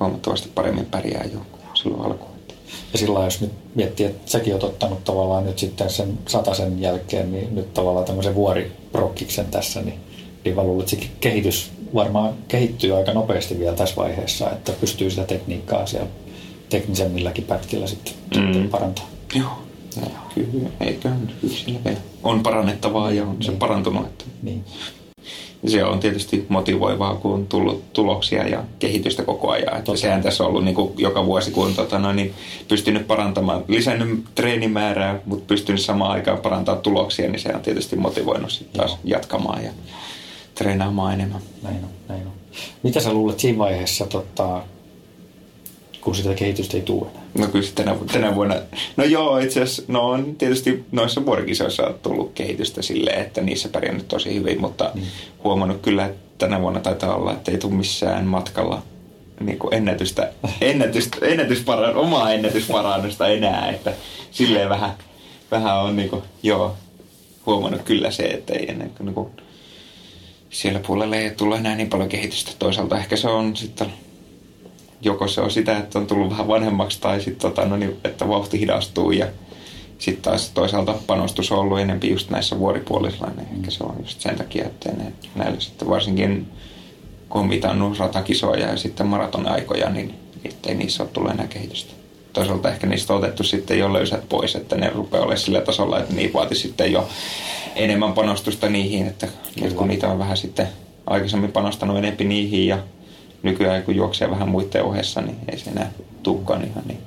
huomattavasti 0.00 0.48
paremmin 0.54 0.86
pärjää 0.86 1.24
jo 1.32 1.40
silloin 1.74 2.02
alkuun. 2.02 2.38
Ja 2.92 2.98
sillä 2.98 3.24
jos 3.24 3.40
nyt 3.40 3.52
miettii, 3.74 4.06
että 4.06 4.30
säkin 4.30 4.52
oot 4.52 4.64
ottanut 4.64 5.04
tavallaan 5.04 5.44
nyt 5.44 5.58
sitten 5.58 5.90
sen 5.90 6.18
sataisen 6.28 6.80
jälkeen, 6.80 7.32
niin 7.32 7.54
nyt 7.54 7.74
tavallaan 7.74 8.06
tämmöisen 8.06 8.34
vuoriprokkiksen 8.34 9.46
tässä, 9.46 9.82
niin, 9.82 10.00
niin 10.44 10.56
mä 10.56 10.62
luulen, 10.62 10.80
että 10.80 10.96
se 10.96 11.10
kehitys 11.20 11.70
varmaan 11.94 12.34
kehittyy 12.48 12.96
aika 12.96 13.12
nopeasti 13.12 13.58
vielä 13.58 13.76
tässä 13.76 13.96
vaiheessa, 13.96 14.50
että 14.50 14.72
pystyy 14.80 15.10
sitä 15.10 15.24
tekniikkaa 15.24 15.86
siellä 15.86 16.08
teknisemmilläkin 16.68 17.44
pätkillä 17.44 17.86
sitten, 17.86 18.14
mm. 18.36 18.52
sitten 18.52 18.68
parantaa. 18.68 19.06
Joo. 19.34 19.58
Ja, 19.96 20.20
kyllä, 20.34 20.68
eiköhän 20.80 21.32
kyllä 21.40 21.80
vielä 21.84 21.98
on 22.22 22.42
parannettavaa 22.42 23.12
ja 23.12 23.22
on 23.22 23.28
niin. 23.28 23.42
se 23.42 23.52
parantunut. 23.52 24.06
Että... 24.06 24.24
Niin 24.42 24.64
se 25.66 25.84
on 25.84 26.00
tietysti 26.00 26.46
motivoivaa, 26.48 27.14
kun 27.14 27.34
on 27.34 27.46
tullut 27.46 27.92
tuloksia 27.92 28.48
ja 28.48 28.64
kehitystä 28.78 29.22
koko 29.22 29.50
ajan. 29.50 29.78
Että 29.78 29.96
sehän 29.96 30.22
tässä 30.22 30.44
on 30.44 30.50
ollut 30.50 30.64
niin 30.64 30.74
kuin 30.74 30.92
joka 30.96 31.26
vuosi, 31.26 31.50
kun 31.50 31.66
on 31.66 31.74
tota, 31.74 31.98
no, 31.98 32.12
niin 32.12 32.34
pystynyt 32.68 33.06
parantamaan, 33.06 33.64
lisännyt 33.68 34.24
treenimäärää, 34.34 35.20
mutta 35.24 35.44
pystynyt 35.46 35.80
samaan 35.80 36.10
aikaan 36.10 36.38
parantamaan 36.38 36.82
tuloksia, 36.82 37.30
niin 37.30 37.40
se 37.40 37.52
on 37.54 37.60
tietysti 37.60 37.96
motivoinut 37.96 38.50
sitten 38.50 38.80
taas 38.80 38.90
Joo. 38.90 39.00
jatkamaan 39.04 39.64
ja 39.64 39.70
treenaamaan 40.54 41.14
enemmän. 41.14 41.40
Näin 41.62 41.76
on, 41.76 41.90
näin 42.08 42.26
on. 42.26 42.32
Mitä 42.82 43.00
sä 43.00 43.12
luulet 43.12 43.40
siinä 43.40 43.58
vaiheessa, 43.58 44.06
tota, 44.06 44.62
kun 46.08 46.14
sitä 46.14 46.34
kehitystä 46.34 46.76
ei 46.76 46.82
tule 46.82 47.06
enää. 47.10 47.22
No 47.38 47.46
kyllä 47.46 47.68
tänä, 47.74 47.96
tänä 48.12 48.34
vuonna, 48.34 48.54
no 48.96 49.04
joo 49.04 49.38
itse 49.38 49.62
asiassa, 49.62 49.82
no 49.88 50.08
on 50.08 50.34
tietysti 50.36 50.84
noissa 50.92 51.26
vuorikisoissa 51.26 51.86
on 51.86 51.94
tullut 52.02 52.32
kehitystä 52.34 52.82
silleen, 52.82 53.22
että 53.22 53.40
niissä 53.40 53.68
pärjännyt 53.68 54.08
tosi 54.08 54.34
hyvin, 54.34 54.60
mutta 54.60 54.90
mm. 54.94 55.02
huomannut 55.44 55.82
kyllä, 55.82 56.06
että 56.06 56.18
tänä 56.38 56.60
vuonna 56.60 56.80
taitaa 56.80 57.16
olla, 57.16 57.32
että 57.32 57.50
ei 57.50 57.58
tule 57.58 57.74
missään 57.74 58.26
matkalla 58.26 58.82
niin 59.40 59.58
kuin 59.58 59.74
ennätystä, 59.74 60.32
ennätystä, 60.60 61.16
ennätysparan, 61.26 61.96
omaa 61.96 62.32
ennätysparannusta 62.32 63.26
enää, 63.26 63.70
että 63.70 63.92
silleen 64.30 64.68
vähän, 64.68 64.94
vähän 65.50 65.78
on 65.78 65.96
niin 65.96 66.08
kuin, 66.10 66.22
joo, 66.42 66.76
huomannut 67.46 67.82
kyllä 67.82 68.10
se, 68.10 68.22
että 68.22 68.54
ei 68.54 68.70
ennen 68.70 68.90
kuin, 68.90 69.06
niin 69.06 69.14
kuin 69.14 69.28
siellä 70.50 70.80
puolella 70.86 71.16
ei 71.16 71.30
tule 71.30 71.56
enää 71.56 71.74
niin 71.74 71.90
paljon 71.90 72.08
kehitystä. 72.08 72.50
Toisaalta 72.58 72.98
ehkä 72.98 73.16
se 73.16 73.28
on 73.28 73.56
sitten 73.56 73.92
joko 75.00 75.28
se 75.28 75.40
on 75.40 75.50
sitä, 75.50 75.78
että 75.78 75.98
on 75.98 76.06
tullut 76.06 76.30
vähän 76.30 76.48
vanhemmaksi 76.48 77.00
tai 77.00 77.20
sitten 77.20 77.50
tota, 77.50 77.68
no 77.68 77.76
niin, 77.76 77.96
että 78.04 78.28
vauhti 78.28 78.60
hidastuu 78.60 79.10
ja 79.10 79.26
sitten 79.98 80.22
taas 80.22 80.50
toisaalta 80.50 80.94
panostus 81.06 81.52
on 81.52 81.58
ollut 81.58 81.78
enemmän 81.78 82.10
just 82.10 82.30
näissä 82.30 82.58
vuoripuolisilla, 82.58 83.30
niin 83.36 83.48
ehkä 83.56 83.70
se 83.70 83.84
on 83.84 83.96
just 83.98 84.20
sen 84.20 84.36
takia, 84.36 84.66
että 84.66 84.92
ne, 84.92 85.12
näillä 85.34 85.60
sitten 85.60 85.88
varsinkin 85.88 86.46
kun 87.28 87.40
on 87.40 87.48
mitannut 87.48 87.98
ratakisoja 87.98 88.66
ja 88.66 88.76
sitten 88.76 89.06
maratonaikoja, 89.06 89.90
niin 89.90 90.14
ei 90.66 90.74
niissä 90.74 91.02
ole 91.02 91.10
tullut 91.12 91.30
enää 91.30 91.46
kehitystä. 91.46 91.92
Toisaalta 92.32 92.68
ehkä 92.68 92.86
niistä 92.86 93.12
on 93.12 93.18
otettu 93.18 93.42
sitten 93.42 93.78
jo 93.78 93.92
löysät 93.92 94.28
pois, 94.28 94.56
että 94.56 94.76
ne 94.76 94.90
rupeaa 94.90 95.22
olemaan 95.22 95.38
sillä 95.38 95.60
tasolla, 95.60 96.00
että 96.00 96.14
niin 96.14 96.32
vaati 96.32 96.54
sitten 96.54 96.92
jo 96.92 97.08
enemmän 97.76 98.12
panostusta 98.12 98.68
niihin, 98.68 99.06
että 99.06 99.28
nyt 99.60 99.72
kun 99.72 99.88
niitä 99.88 100.08
on 100.08 100.18
vähän 100.18 100.36
sitten 100.36 100.68
aikaisemmin 101.06 101.52
panostanut 101.52 101.98
enemmän 101.98 102.28
niihin 102.28 102.66
ja 102.66 102.78
nykyään 103.42 103.82
kun 103.82 103.96
juoksee 103.96 104.30
vähän 104.30 104.48
muiden 104.48 104.84
ohessa, 104.84 105.20
niin 105.20 105.36
ei 105.52 105.58
se 105.58 105.70
enää 105.70 105.92
tulekaan 106.22 106.64
ihan 106.64 106.84
niin. 106.86 106.98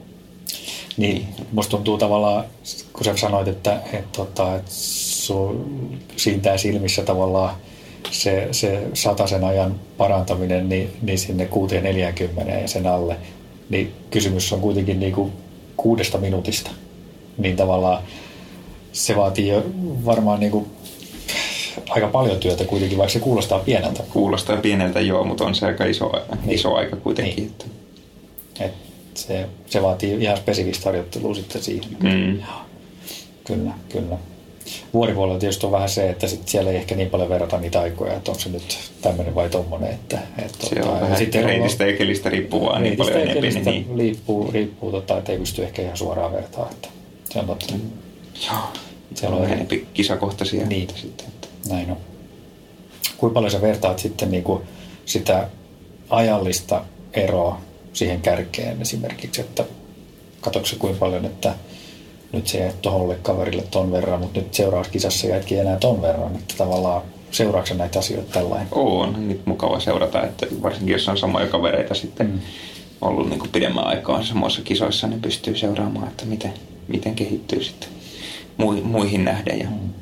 Niin, 0.98 1.28
musta 1.52 1.72
tuntuu 1.72 1.98
tavallaan, 1.98 2.46
kun 2.94 3.06
sä 3.06 3.18
sanoit, 3.18 3.48
että, 3.48 3.76
että, 3.76 3.98
että, 3.98 4.18
tota, 4.18 4.56
että 4.56 4.72
sun 4.72 6.00
siintää 6.18 6.58
silmissä 6.58 7.04
tavallaan 7.04 7.56
se, 8.12 8.48
se 8.52 8.84
sen 9.26 9.44
ajan 9.44 9.76
parantaminen 9.98 10.70
niin, 10.70 10.90
niin 11.02 11.20
sinne 11.20 11.46
640 11.46 12.54
ja 12.54 12.68
sen 12.68 12.88
alle, 12.88 13.16
niin 13.70 13.94
kysymys 14.10 14.54
on 14.54 14.62
kuitenkin 14.62 15.00
niin 15.00 15.14
kuin 15.14 15.32
kuudesta 15.78 16.18
minuutista. 16.18 16.72
Niin 17.38 17.56
tavallaan 17.56 18.04
se 18.92 19.16
vaatii 19.16 19.48
jo 19.48 19.66
varmaan 20.06 20.40
niin 20.40 20.52
kuin 20.52 20.66
aika 21.90 22.08
paljon 22.08 22.38
työtä 22.38 22.66
kuitenkin, 22.66 22.98
vaikka 22.98 23.13
se 23.13 23.20
kuulostaa 23.20 23.60
pieneltä. 23.60 24.04
Kuulostaa 24.10 24.58
pieneltä 24.58 25.00
joo, 25.01 25.24
mutta 25.24 25.46
on 25.46 25.56
se 25.56 25.66
aika 25.66 25.86
iso, 25.86 26.12
niin. 26.46 26.56
iso 26.56 26.75
aika 26.75 26.96
kuitenkin. 26.96 27.36
Niin. 27.36 27.48
Että. 27.48 27.66
Et 28.60 28.74
se, 29.13 29.46
se 29.66 29.82
vaatii 29.82 30.18
ihan 30.20 30.38
spesifistä 30.38 30.86
harjoittelua 30.86 31.36
sitten 31.36 31.63
siihen. 31.63 31.98
Mm. 32.04 32.40
Kyllä, 33.44 33.72
kyllä. 33.90 34.18
Vuoripuolella 34.94 35.40
tietysti 35.40 35.66
on 35.66 35.72
vähän 35.72 35.90
se, 35.90 36.10
että 36.10 36.28
sit 36.28 36.48
siellä 36.48 36.72
ei 36.72 36.78
ehkä 36.78 36.96
niin 36.96 37.10
paljon 37.10 37.30
verrata 37.30 37.58
niitä 37.58 37.82
aikoja, 37.82 38.13
että 38.13 38.32
onko 38.32 38.42
se 38.42 38.50
nyt 38.50 38.80
tämmöinen 39.01 39.36
vai 39.36 39.50
tommonen. 39.50 39.90
Että, 39.90 40.20
että 40.38 40.68
se 40.68 40.75
tota, 40.75 40.92
on 40.92 41.01
vähän 41.01 41.18
sitten 41.18 41.44
reitistä 41.44 41.86
ja 41.86 41.98
kelistä 41.98 42.30
riippuu 42.30 42.80
niin 42.80 42.98
paljon 42.98 43.18
enemmän. 43.18 43.63
Niin. 43.66 43.88
Riippuu, 43.98 44.51
riippuu 44.51 44.92
tota, 44.92 45.18
että 45.18 45.32
ei 45.32 45.38
pysty 45.38 45.63
ehkä 45.63 45.82
ihan 45.82 45.98
suoraan 45.98 46.34
vertaa. 46.34 46.70
Että 46.72 46.88
se 47.30 47.40
on 47.40 47.46
totta. 47.46 47.74
Mm. 47.74 47.82
Joo. 48.48 48.60
Siellä 49.16 49.38
on 49.38 49.46
enempi 49.46 49.88
kisakohtaisia. 49.94 50.66
Niin. 50.66 50.88
Sitten. 50.96 51.28
Näin 51.70 51.91
on. 51.91 51.98
Kuinka 53.18 53.34
paljon 53.34 53.51
sä 53.51 53.62
vertaat 53.62 54.00
sitten 54.00 54.32
niin 54.32 54.44
kuin 54.44 54.62
sitä 55.06 55.50
ajallista 56.10 56.86
eroa 57.13 57.62
siihen 57.94 58.22
kärkeen 58.22 58.81
esimerkiksi, 58.81 59.42
että 59.42 59.64
katsotko 60.42 60.75
kuinka 60.79 61.00
paljon, 61.00 61.25
että 61.25 61.55
nyt 62.31 62.48
se 62.48 62.57
jäi 62.57 62.74
tuolle 62.81 63.16
kaverille 63.16 63.64
ton 63.72 63.92
verran, 63.92 64.20
mutta 64.20 64.40
nyt 64.40 64.53
seuraavassa 64.53 64.92
kisassa 64.92 65.27
jäikin 65.27 65.59
enää 65.59 65.77
ton 65.77 66.01
verran, 66.01 66.36
että 66.36 66.53
tavallaan 66.57 67.01
seuraako 67.31 67.74
näitä 67.74 68.00
asioita 68.00 68.33
tällainen? 68.33 68.68
On, 68.72 69.27
nyt 69.27 69.46
mukava 69.46 69.79
seurata, 69.79 70.24
että 70.24 70.46
varsinkin 70.62 70.94
jos 70.94 71.09
on 71.09 71.18
samoja 71.18 71.48
kavereita 71.48 71.96
sitten 71.96 72.27
mm. 72.27 72.40
ollut 73.01 73.29
niin 73.29 73.40
kuin 73.40 73.51
pidemmän 73.51 73.88
aikaa 73.88 74.24
samoissa 74.24 74.62
kisoissa, 74.62 75.07
niin 75.07 75.22
pystyy 75.22 75.57
seuraamaan, 75.57 76.07
että 76.07 76.25
miten, 76.25 76.53
miten 76.88 77.16
kehittyy 77.16 77.64
sitten 77.64 77.90
muihin 78.83 79.25
nähden. 79.25 79.59
Ja 79.59 79.68
mm. 79.70 80.00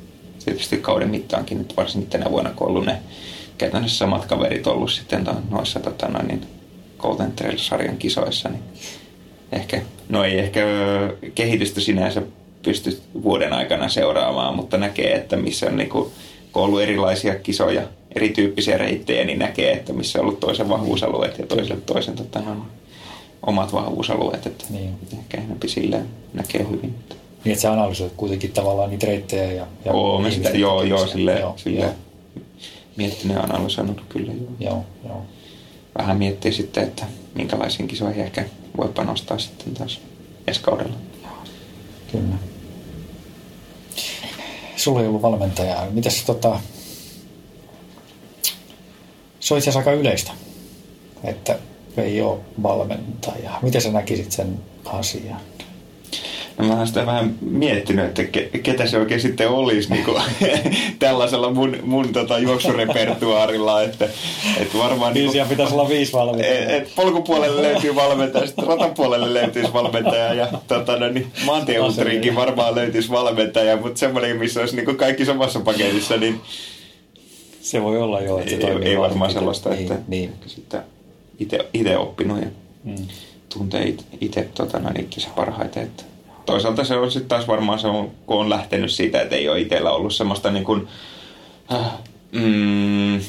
Tietysti 0.49 0.77
kauden 0.77 1.09
mittaankin 1.09 1.57
nyt 1.57 1.77
varsinkin 1.77 2.09
tänä 2.09 2.31
vuonna, 2.31 2.49
kun 2.49 2.67
on 2.67 2.71
ollut 2.71 2.85
ne 2.85 2.97
käytännössä 3.57 3.97
samat 3.97 4.25
kaverit 4.25 4.67
ollut 4.67 4.91
sitten 4.91 5.27
noissa 5.49 5.79
tota, 5.79 6.07
no, 6.07 6.19
niin 6.27 6.41
Golden 6.99 7.31
Trail-sarjan 7.31 7.97
kisoissa, 7.97 8.49
niin 8.49 8.63
ehkä, 9.51 9.81
no 10.09 10.23
ei 10.23 10.39
ehkä 10.39 10.61
kehitystä 11.35 11.81
sinänsä 11.81 12.21
pysty 12.63 13.01
vuoden 13.23 13.53
aikana 13.53 13.89
seuraamaan, 13.89 14.55
mutta 14.55 14.77
näkee, 14.77 15.15
että 15.15 15.37
missä 15.37 15.65
on 15.65 15.77
niin 15.77 15.89
kuin, 15.89 16.11
kun 16.51 16.63
on 16.63 16.67
ollut 16.69 16.81
erilaisia 16.81 17.35
kisoja, 17.35 17.81
erityyppisiä 18.15 18.77
reittejä, 18.77 19.25
niin 19.25 19.39
näkee, 19.39 19.71
että 19.71 19.93
missä 19.93 20.19
on 20.19 20.25
ollut 20.25 20.39
toisen 20.39 20.69
vahvuusalueet 20.69 21.37
ja 21.37 21.45
toiselle 21.45 21.81
toisen 21.85 22.15
tota, 22.15 22.39
no, 22.39 22.65
omat 23.41 23.73
vahvuusalueet. 23.73 24.45
Että 24.45 24.65
niin. 24.69 24.93
Ehkä 25.13 25.37
enemmän 25.37 25.57
silleen 25.65 26.05
näkee 26.33 26.65
hyvin. 26.69 26.95
Niin, 27.45 27.51
että 27.51 27.61
sä 27.61 27.73
analysoit 27.73 28.13
kuitenkin 28.17 28.51
tavallaan 28.51 28.89
niitä 28.89 29.07
reittejä 29.07 29.51
ja... 29.51 29.67
ja 29.85 29.93
Oo, 29.93 30.21
mä 30.21 30.31
sitä, 30.31 30.49
joo, 30.49 30.83
joo, 30.83 31.07
silleen, 31.07 31.39
joo, 31.39 31.53
silleen 31.57 31.95
joo. 32.35 32.43
miettinyt 32.95 33.37
ja 33.37 33.43
analysoinut 33.43 34.01
kyllä. 34.09 34.31
Joo. 34.33 34.49
Joo, 34.59 34.85
joo. 35.05 35.25
Vähän 35.97 36.17
miettii 36.17 36.53
sitten, 36.53 36.83
että 36.83 37.05
minkälaisiin 37.35 37.87
kisoihin 37.87 38.23
ehkä 38.23 38.45
voi 38.77 38.87
panostaa 38.87 39.39
sitten 39.39 39.73
taas 39.73 40.01
ensi 40.47 40.61
kaudella. 40.61 40.95
Kyllä. 42.11 42.35
Sulla 44.75 45.01
ei 45.01 45.07
ollut 45.07 45.21
valmentajaa. 45.21 45.87
Mitäs 45.91 46.23
tota... 46.25 46.59
Se 49.39 49.53
on 49.53 49.57
itse 49.57 49.69
asiassa 49.69 49.79
aika 49.89 50.01
yleistä, 50.01 50.31
että 51.23 51.59
ei 51.97 52.21
ole 52.21 52.39
valmentajaa. 52.63 53.59
Miten 53.61 53.81
sä 53.81 53.91
näkisit 53.91 54.31
sen 54.31 54.59
asian? 54.85 55.41
Mä 56.67 56.77
oon 56.77 56.87
sitä 56.87 57.05
vähän 57.05 57.35
miettinyt, 57.41 58.05
että 58.05 58.23
ke, 58.23 58.49
ketä 58.63 58.87
se 58.87 58.97
oikein 58.97 59.21
sitten 59.21 59.49
olisi 59.49 59.91
niin 59.91 60.05
kuin, 60.05 60.21
tällaisella 60.99 61.51
mun, 61.51 61.77
mun 61.83 62.13
tota, 62.13 62.39
juoksurepertuaarilla. 62.39 63.81
Että, 63.81 64.09
että 64.57 64.77
varmaan, 64.77 65.13
niin, 65.13 65.31
niin 65.31 65.47
pitäisi 65.47 65.73
olla 65.73 65.89
viisi 65.89 66.13
valmentajaa. 66.13 66.63
Et, 66.63 66.69
et 66.69 66.95
polkupuolelle 66.95 67.61
löytyy 67.61 67.95
valmentaja, 67.95 68.47
sitten 68.47 68.67
ratapuolelle 68.67 69.33
löytyisi 69.33 69.73
valmentaja 69.73 70.33
ja 70.33 70.47
tota, 70.67 70.97
no, 70.99 71.09
niin, 71.09 71.31
maantieultrinkin 71.45 72.35
varmaan 72.35 72.75
löytyisi 72.75 73.09
valmentaja, 73.09 73.77
mutta 73.77 73.99
semmoinen, 73.99 74.37
missä 74.37 74.59
olisi 74.59 74.75
niin 74.75 74.85
kuin 74.85 74.97
kaikki 74.97 75.25
samassa 75.25 75.59
paketissa, 75.59 76.17
niin 76.17 76.41
se 77.61 77.83
voi 77.83 78.01
olla 78.01 78.21
jo, 78.21 78.37
että 78.37 78.51
se 78.51 78.67
ei, 78.67 78.89
ei 78.89 78.99
varmaan 78.99 79.31
sellaista, 79.31 79.69
niin, 79.69 79.81
että 79.81 80.03
niin. 80.07 80.33
sitten 80.45 80.81
itse 81.73 81.97
oppinut 81.97 82.41
ja 82.41 82.47
mm. 82.83 82.95
tuntee 83.53 83.95
itse 84.21 84.49
tota, 84.53 84.79
no, 84.79 84.89
niin, 84.89 85.09
parhaiten. 85.35 85.83
Että 85.83 86.03
toisaalta 86.49 86.83
se 86.83 86.95
on 86.95 87.11
sitten 87.11 87.29
taas 87.29 87.47
varmaan 87.47 87.79
se, 87.79 87.87
on, 87.87 88.11
kun 88.25 88.37
on 88.37 88.49
lähtenyt 88.49 88.91
siitä, 88.91 89.21
että 89.21 89.35
ei 89.35 89.49
ole 89.49 89.59
itsellä 89.59 89.91
ollut 89.91 90.15
semmoista 90.15 90.51
niin 90.51 90.65
kuin, 90.65 90.87
äh, 91.71 91.91
mm, 92.31 93.21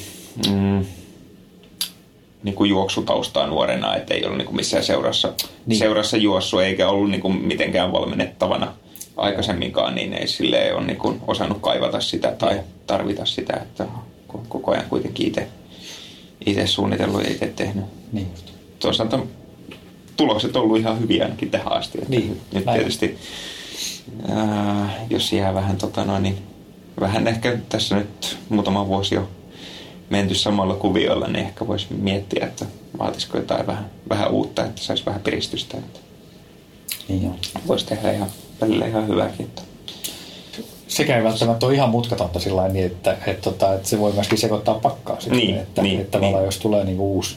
mm, 0.49 0.85
niin 2.43 2.55
kuin 2.55 2.69
juoksutaustaa 2.69 3.47
nuorena, 3.47 3.95
että 3.95 4.13
ei 4.13 4.25
ollut 4.25 4.37
niin 4.37 4.45
kuin 4.45 4.55
missään 4.55 4.83
seurassa, 4.83 5.33
niin. 5.65 5.79
seurassa 5.79 6.17
juossut 6.17 6.61
eikä 6.61 6.89
ollut 6.89 7.09
niin 7.09 7.21
kuin 7.21 7.35
mitenkään 7.35 7.91
valmennettavana 7.91 8.73
aikaisemminkaan, 9.17 9.95
niin 9.95 10.13
ei 10.13 10.27
sille 10.27 10.73
ole 10.73 10.85
niin 10.85 10.97
kuin 10.97 11.21
osannut 11.27 11.57
kaivata 11.61 12.01
sitä 12.01 12.31
tai 12.37 12.59
tarvita 12.87 13.25
sitä, 13.25 13.53
että 13.53 13.85
koko 14.49 14.71
ajan 14.71 14.89
kuitenkin 14.89 15.27
itse, 15.27 15.47
itse 16.45 16.67
suunnitellut 16.67 17.23
ja 17.23 17.31
itse 17.31 17.47
tehnyt. 17.55 17.85
Niin. 18.11 18.27
Toisaalta 18.79 19.19
tulokset 20.21 20.55
on 20.55 20.61
ollut 20.61 20.77
ihan 20.77 20.99
hyviä 20.99 21.23
ainakin 21.23 21.51
tähän 21.51 21.73
asti. 21.73 21.97
Että 21.97 22.09
niin, 22.09 22.41
nyt 22.53 22.65
näin. 22.65 22.79
tietysti, 22.79 23.17
ää, 24.29 24.93
jos 25.09 25.33
jää 25.33 25.53
vähän, 25.53 25.77
tota 25.77 26.03
noin, 26.03 26.23
niin 26.23 26.37
vähän 26.99 27.27
ehkä 27.27 27.57
tässä 27.69 27.95
nyt 27.95 28.37
muutama 28.49 28.87
vuosi 28.87 29.15
jo 29.15 29.29
menty 30.09 30.35
samalla 30.35 30.75
kuviolla, 30.75 31.27
niin 31.27 31.45
ehkä 31.45 31.67
voisi 31.67 31.87
miettiä, 31.89 32.45
että 32.45 32.65
vaatisiko 32.99 33.37
jotain 33.37 33.67
vähän, 33.67 33.89
vähän 34.09 34.31
uutta, 34.31 34.65
että 34.65 34.81
saisi 34.81 35.05
vähän 35.05 35.21
piristystä. 35.21 35.77
Että 35.77 35.99
niin 37.07 37.31
Voisi 37.67 37.85
tehdä 37.85 38.11
ihan, 38.11 38.29
välillä 38.61 38.87
ihan 38.87 39.07
hyvääkin. 39.07 39.45
Että. 39.45 39.61
Sekä 40.87 41.17
ei 41.17 41.23
välttämättä 41.23 41.65
ole 41.65 41.75
ihan 41.75 41.89
mutkatonta 41.89 42.39
sillä 42.39 42.67
niin, 42.67 42.85
että, 42.85 43.17
että, 43.27 43.49
että, 43.49 43.73
että 43.73 43.89
se 43.89 43.99
voi 43.99 44.11
myöskin 44.11 44.37
sekoittaa 44.37 44.75
pakkaa. 44.75 45.19
Sitten, 45.19 45.37
niin, 45.37 45.55
että, 45.57 45.81
niin, 45.81 46.01
että, 46.01 46.17
että 46.17 46.19
niin. 46.19 46.45
jos 46.45 46.57
tulee 46.57 46.83
niin 46.83 46.99
uusi 46.99 47.35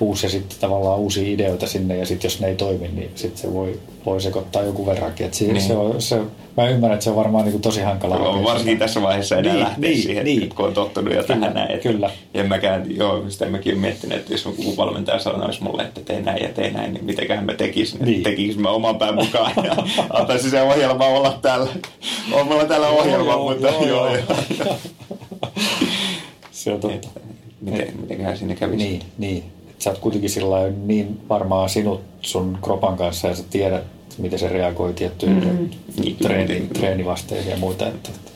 uusi 0.00 0.26
ja 0.26 0.30
sitten 0.30 0.58
tavallaan 0.60 0.98
uusia 0.98 1.28
ideoita 1.28 1.66
sinne 1.66 1.96
ja 1.96 2.06
sitten 2.06 2.28
jos 2.28 2.40
ne 2.40 2.48
ei 2.48 2.54
toimi, 2.54 2.88
niin 2.88 3.10
sitten 3.14 3.42
se 3.42 3.52
voi, 3.52 3.80
voi 4.06 4.20
sekoittaa 4.20 4.62
joku 4.62 4.86
verrankin. 4.86 5.26
Et 5.26 5.40
niin. 5.40 5.60
se 5.60 5.76
on, 5.76 6.02
se, 6.02 6.20
mä 6.56 6.68
ymmärrän, 6.68 6.94
että 6.94 7.04
se 7.04 7.10
on 7.10 7.16
varmaan 7.16 7.44
niin 7.44 7.52
kuin 7.52 7.62
tosi 7.62 7.80
hankala. 7.80 8.18
No, 8.18 8.44
varsinkin 8.44 8.78
tässä 8.78 9.02
vaiheessa 9.02 9.36
enää 9.36 9.52
niin, 9.52 9.64
lähteä 9.64 9.90
niin, 9.90 10.02
siihen, 10.02 10.24
niin. 10.24 10.48
kun 10.48 10.66
on 10.66 10.74
tottunut 10.74 11.14
jo 11.14 11.22
tähän 11.22 11.54
näin. 11.54 11.70
Että, 11.70 11.88
kyllä. 11.88 12.10
Ja 12.34 12.44
mäkään, 12.44 12.96
joo, 12.96 13.30
sitä 13.30 13.46
mäkin 13.46 13.72
olen 13.72 13.80
miettinyt, 13.80 14.18
että 14.18 14.32
jos 14.34 14.44
joku 14.44 14.76
valmentaja 14.76 15.18
sanoisi 15.18 15.62
mulle, 15.62 15.82
että 15.82 16.00
tee 16.00 16.20
näin 16.20 16.42
ja 16.42 16.48
tee 16.48 16.70
näin, 16.70 16.94
niin 16.94 17.04
mitenköhän 17.04 17.44
mä 17.44 17.54
tekisin. 17.54 18.04
Niin. 18.04 18.22
Tekis 18.22 18.56
mä 18.56 18.70
oman 18.70 18.98
pään 18.98 19.14
mukaan 19.14 19.52
ja 19.64 19.76
antaisi 20.20 20.50
se 20.50 20.62
ohjelma 20.62 21.06
olla 21.06 21.38
täällä. 21.42 21.70
On 22.32 22.46
mulla 22.46 22.64
täällä 22.64 22.88
ohjelma, 22.88 23.32
joo, 23.32 23.50
mutta 23.50 23.68
joo, 23.68 23.86
joo, 23.86 24.06
joo. 24.06 24.24
joo. 24.64 24.76
se 26.50 26.72
on 26.72 26.80
totta. 26.80 27.08
Miten, 27.60 28.00
mitenköhän 28.00 28.38
sinne 28.38 28.54
kävisi? 28.54 28.84
Niin, 28.84 29.02
niin 29.18 29.44
sä 29.82 29.90
oot 29.90 29.98
kuitenkin 29.98 30.30
sillä 30.30 30.56
niin 30.84 31.20
varmaan 31.28 31.68
sinut 31.68 32.00
sun 32.20 32.58
kropan 32.62 32.96
kanssa 32.96 33.28
ja 33.28 33.34
sä 33.34 33.44
tiedät, 33.50 33.84
miten 34.18 34.38
se 34.38 34.48
reagoi 34.48 34.92
tiettyihin 34.92 35.44
mm-hmm. 35.44 35.70
Niin, 36.00 36.16
treeni, 36.16 36.68
treenivasteisiin 36.74 37.50
ja 37.50 37.56
muuta. 37.56 37.88
Että, 37.88 38.10
että, 38.14 38.30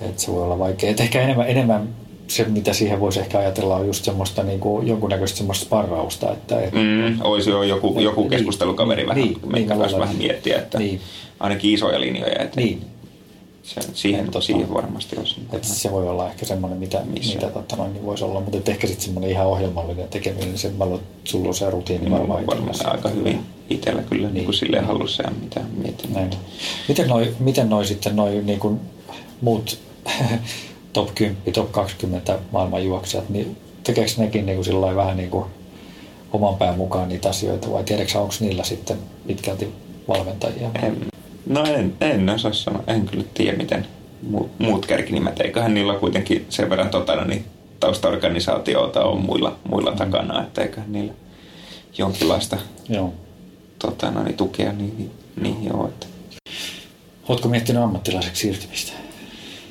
että 0.00 0.22
se 0.22 0.32
voi 0.32 0.42
olla 0.42 0.58
vaikea. 0.58 0.90
Että 0.90 1.02
ehkä 1.02 1.22
enemmän, 1.22 1.48
enemmän 1.48 1.88
se, 2.26 2.44
mitä 2.44 2.72
siihen 2.72 3.00
voisi 3.00 3.20
ehkä 3.20 3.38
ajatella, 3.38 3.76
on 3.76 3.86
just 3.86 4.04
semmoista 4.04 4.42
niin 4.42 4.60
kuin, 4.60 4.86
jonkunnäköistä 4.86 5.38
semmoista 5.38 5.64
sparrausta. 5.64 6.32
Että, 6.32 6.60
et, 6.60 6.72
mm, 6.72 7.18
olisi 7.20 7.50
jo 7.50 7.62
joku, 7.62 8.00
joku 8.00 8.20
niin, 8.20 8.30
keskustelukaveri 8.30 9.02
niin, 9.02 9.08
vähän, 9.08 9.24
niin, 9.24 9.40
niin, 9.52 9.68
vähän 9.68 10.08
niin, 10.08 10.18
miettiä, 10.18 10.58
että 10.58 10.78
niin. 10.78 11.00
ainakin 11.40 11.74
isoja 11.74 12.00
linjoja. 12.00 12.42
Että, 12.42 12.60
niin 12.60 12.80
se, 13.74 13.80
siihen, 13.94 14.24
totta, 14.24 14.40
siihen 14.40 14.74
varmasti 14.74 15.16
olisi. 15.18 15.36
Että 15.52 15.68
se 15.68 15.90
voi 15.90 16.08
olla 16.08 16.28
ehkä 16.28 16.46
semmoinen, 16.46 16.78
mitä, 16.78 17.02
mitä 17.34 17.50
totta 17.50 17.76
noin, 17.76 17.92
niin 17.92 18.06
voisi 18.06 18.24
olla, 18.24 18.40
mutta 18.40 18.70
ehkä 18.70 18.86
sitten 18.86 19.04
semmoinen 19.04 19.30
ihan 19.30 19.46
ohjelmallinen 19.46 20.08
tekeminen, 20.08 20.48
niin 20.48 20.58
se, 20.58 20.72
sulla 21.24 21.48
on 21.48 21.54
se 21.54 21.70
rutiini 21.70 22.06
mm, 22.06 22.12
varmaan. 22.12 22.46
Varmaan 22.46 22.86
aika 22.86 23.08
hyvin 23.08 23.40
itsellä 23.70 24.02
kyllä 24.02 24.26
niin. 24.26 24.34
Niin 24.34 24.44
kuin 24.44 24.54
silleen 24.54 24.84
hallussa 24.84 25.22
ja 25.22 25.30
mitä 25.42 25.60
mietin. 25.76 26.12
Näin. 26.12 26.30
Miten 26.88 27.08
noi, 27.08 27.34
miten 27.38 27.70
noi 27.70 27.86
sitten 27.86 28.16
noi 28.16 28.42
niin 28.44 28.60
kuin 28.60 28.80
muut 29.40 29.78
top 30.92 31.14
10, 31.14 31.36
top 31.52 31.72
20 31.72 32.38
maailman 32.52 32.84
juoksijat, 32.84 33.28
niin 33.28 33.56
tekeekö 33.84 34.12
nekin 34.16 34.46
niin 34.46 34.56
kuin 34.56 34.64
sillä 34.64 34.96
vähän 34.96 35.16
niin 35.16 35.30
kuin 35.30 35.44
oman 36.32 36.56
pään 36.56 36.76
mukaan 36.76 37.08
niitä 37.08 37.28
asioita 37.28 37.72
vai 37.72 37.84
tiedätkö 37.84 38.18
onko 38.18 38.34
niillä 38.40 38.64
sitten 38.64 38.98
pitkälti 39.26 39.68
valmentajia? 40.08 40.70
En, 40.82 41.09
No 41.46 41.64
en, 41.64 41.94
en 42.00 42.30
osaa 42.30 42.52
sanoa. 42.52 42.82
En 42.86 43.06
kyllä 43.06 43.24
tiedä, 43.34 43.56
miten 43.56 43.86
muut, 44.22 44.50
muut 44.58 44.86
kärkinimet. 44.86 45.40
Eiköhän 45.40 45.74
niillä 45.74 45.94
kuitenkin 45.94 46.46
sen 46.48 46.70
verran 46.70 46.90
tota, 46.90 47.16
no 47.16 47.24
niin, 47.24 47.44
taustaorganisaatiota 47.80 49.04
on 49.04 49.20
muilla, 49.20 49.56
muilla 49.68 49.90
mm. 49.90 49.96
takana, 49.96 50.42
että 50.42 50.62
eiköhän 50.62 50.92
niillä 50.92 51.12
jonkinlaista 51.98 52.56
Joo. 52.88 53.14
Tota, 53.78 54.10
no 54.10 54.22
niin, 54.22 54.36
tukea 54.36 54.72
niin, 54.72 55.10
niin 55.40 55.64
joo. 55.64 55.88
Että. 55.88 56.06
Oletko 57.28 57.48
miettinyt 57.48 57.82
ammattilaiseksi 57.82 58.40
siirtymistä? 58.40 58.92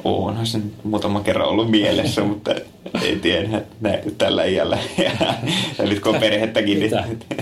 Onhan 0.03 0.47
se 0.47 0.59
muutama 0.83 1.21
kerran 1.21 1.47
ollut 1.47 1.71
mielessä, 1.71 2.23
mutta 2.31 2.55
ei 3.01 3.15
tiedä 3.15 3.61
näin, 3.81 4.15
tällä 4.17 4.45
iällä. 4.45 4.77
Ja 5.77 5.85
nyt 5.85 5.99
kun 5.99 6.15
on 6.15 6.21
perhettäkin, 6.21 6.79
niin... 6.79 6.91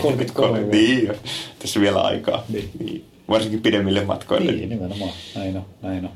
33 0.01 0.59
Niin, 0.71 1.11
tässä 1.59 1.79
vielä 1.79 2.01
aikaa. 2.01 2.43
Niin. 2.49 3.05
Varsinkin 3.29 3.61
pidemmille 3.61 4.05
matkoille. 4.05 4.51
Niin, 4.51 4.69
nimenomaan. 4.69 5.11
Näin 5.35 5.57
on, 5.57 5.65
näin 5.81 6.05
on. 6.05 6.11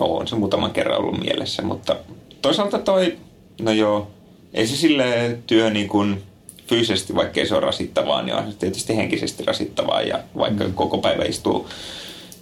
On 0.00 0.28
se 0.28 0.36
muutaman 0.36 0.70
kerran 0.70 0.98
ollut 0.98 1.20
mielessä, 1.20 1.62
mutta 1.62 1.96
toisaalta 2.42 2.78
toi, 2.78 3.16
no 3.60 3.72
joo, 3.72 4.10
ei 4.54 4.66
se 4.66 4.76
sille 4.76 5.38
työ 5.46 5.70
niin 5.70 5.88
kuin 5.88 6.22
fyysisesti, 6.66 7.14
vaikkei 7.14 7.46
se 7.46 7.54
ole 7.54 7.66
rasittavaa, 7.66 8.22
niin 8.22 8.34
on 8.34 8.52
se 8.52 8.58
tietysti 8.58 8.96
henkisesti 8.96 9.44
rasittavaa 9.44 10.02
ja 10.02 10.20
vaikka 10.38 10.64
mm. 10.64 10.74
koko 10.74 10.98
päivä 10.98 11.24
istuu, 11.24 11.68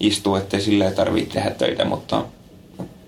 istuu 0.00 0.36
ettei 0.36 0.60
silleen 0.60 0.94
tarvitse 0.94 1.34
tehdä 1.34 1.50
töitä, 1.50 1.84
mutta 1.84 2.24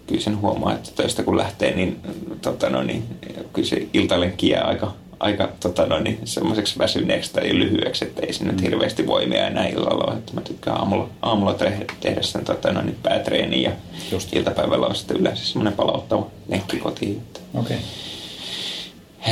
kyllä 0.07 0.21
sen 0.21 0.41
huomaa, 0.41 0.75
että 0.75 0.91
töistä 0.97 1.23
kun 1.23 1.37
lähtee, 1.37 1.75
niin, 1.75 2.01
tota 2.43 2.71
no, 2.71 2.83
niin 2.83 3.05
kyllä 3.53 3.69
se 3.69 3.89
iltalenkki 3.95 4.49
jää 4.49 4.65
aika, 4.65 4.95
aika 5.21 5.49
tota 5.61 5.87
noin, 5.87 6.21
semmoiseksi 6.25 6.79
väsyneeksi 6.79 7.33
tai 7.33 7.59
lyhyeksi, 7.59 8.05
että 8.05 8.27
ei 8.27 8.33
sinne 8.33 8.53
mm. 8.53 8.63
hirveästi 8.63 9.07
voimia 9.07 9.47
enää 9.47 9.67
illalla 9.67 10.05
ole. 10.05 10.19
Että 10.19 10.35
mä 10.35 10.41
tykkään 10.41 10.77
aamulla, 10.77 11.09
aamulla 11.23 11.55
tehdä, 11.55 11.85
tehdä 12.01 12.23
sen 12.23 12.45
tota 12.45 12.73
noin, 12.73 12.97
päätreeni 13.03 13.63
ja 13.63 13.71
Just. 14.13 14.33
iltapäivällä 14.33 14.87
on 14.87 14.95
sitten 14.95 15.17
yleensä 15.17 15.45
semmoinen 15.45 15.73
palauttava 15.73 16.27
lenkki 16.49 16.77
kotiin. 16.77 17.23
Okay. 17.55 17.77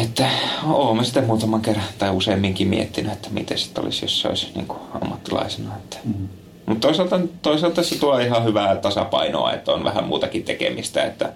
Että 0.03 0.31
oon 0.67 0.97
mä 0.97 1.05
sitä 1.05 1.23
muutaman 1.23 1.63
kerran 1.63 1.87
tai 1.99 2.11
useamminkin 2.11 2.69
miettinyt, 2.69 3.13
että 3.13 3.29
miten 3.31 3.59
sitten 3.59 3.85
olisi, 3.85 4.05
jos 4.05 4.21
se 4.21 4.29
olisi 4.29 4.51
niin 4.55 4.67
kuin 4.67 4.79
ammattilaisena. 5.01 5.77
Että. 5.77 5.97
Mm. 6.05 6.29
Mutta 6.67 6.89
toisaalta, 6.89 7.21
toisaalta 7.43 7.83
se 7.83 7.99
tuo 7.99 8.19
ihan 8.19 8.45
hyvää 8.45 8.77
tasapainoa, 8.77 9.53
että 9.53 9.73
on 9.73 9.85
vähän 9.85 10.05
muutakin 10.05 10.43
tekemistä, 10.43 11.05
että, 11.05 11.33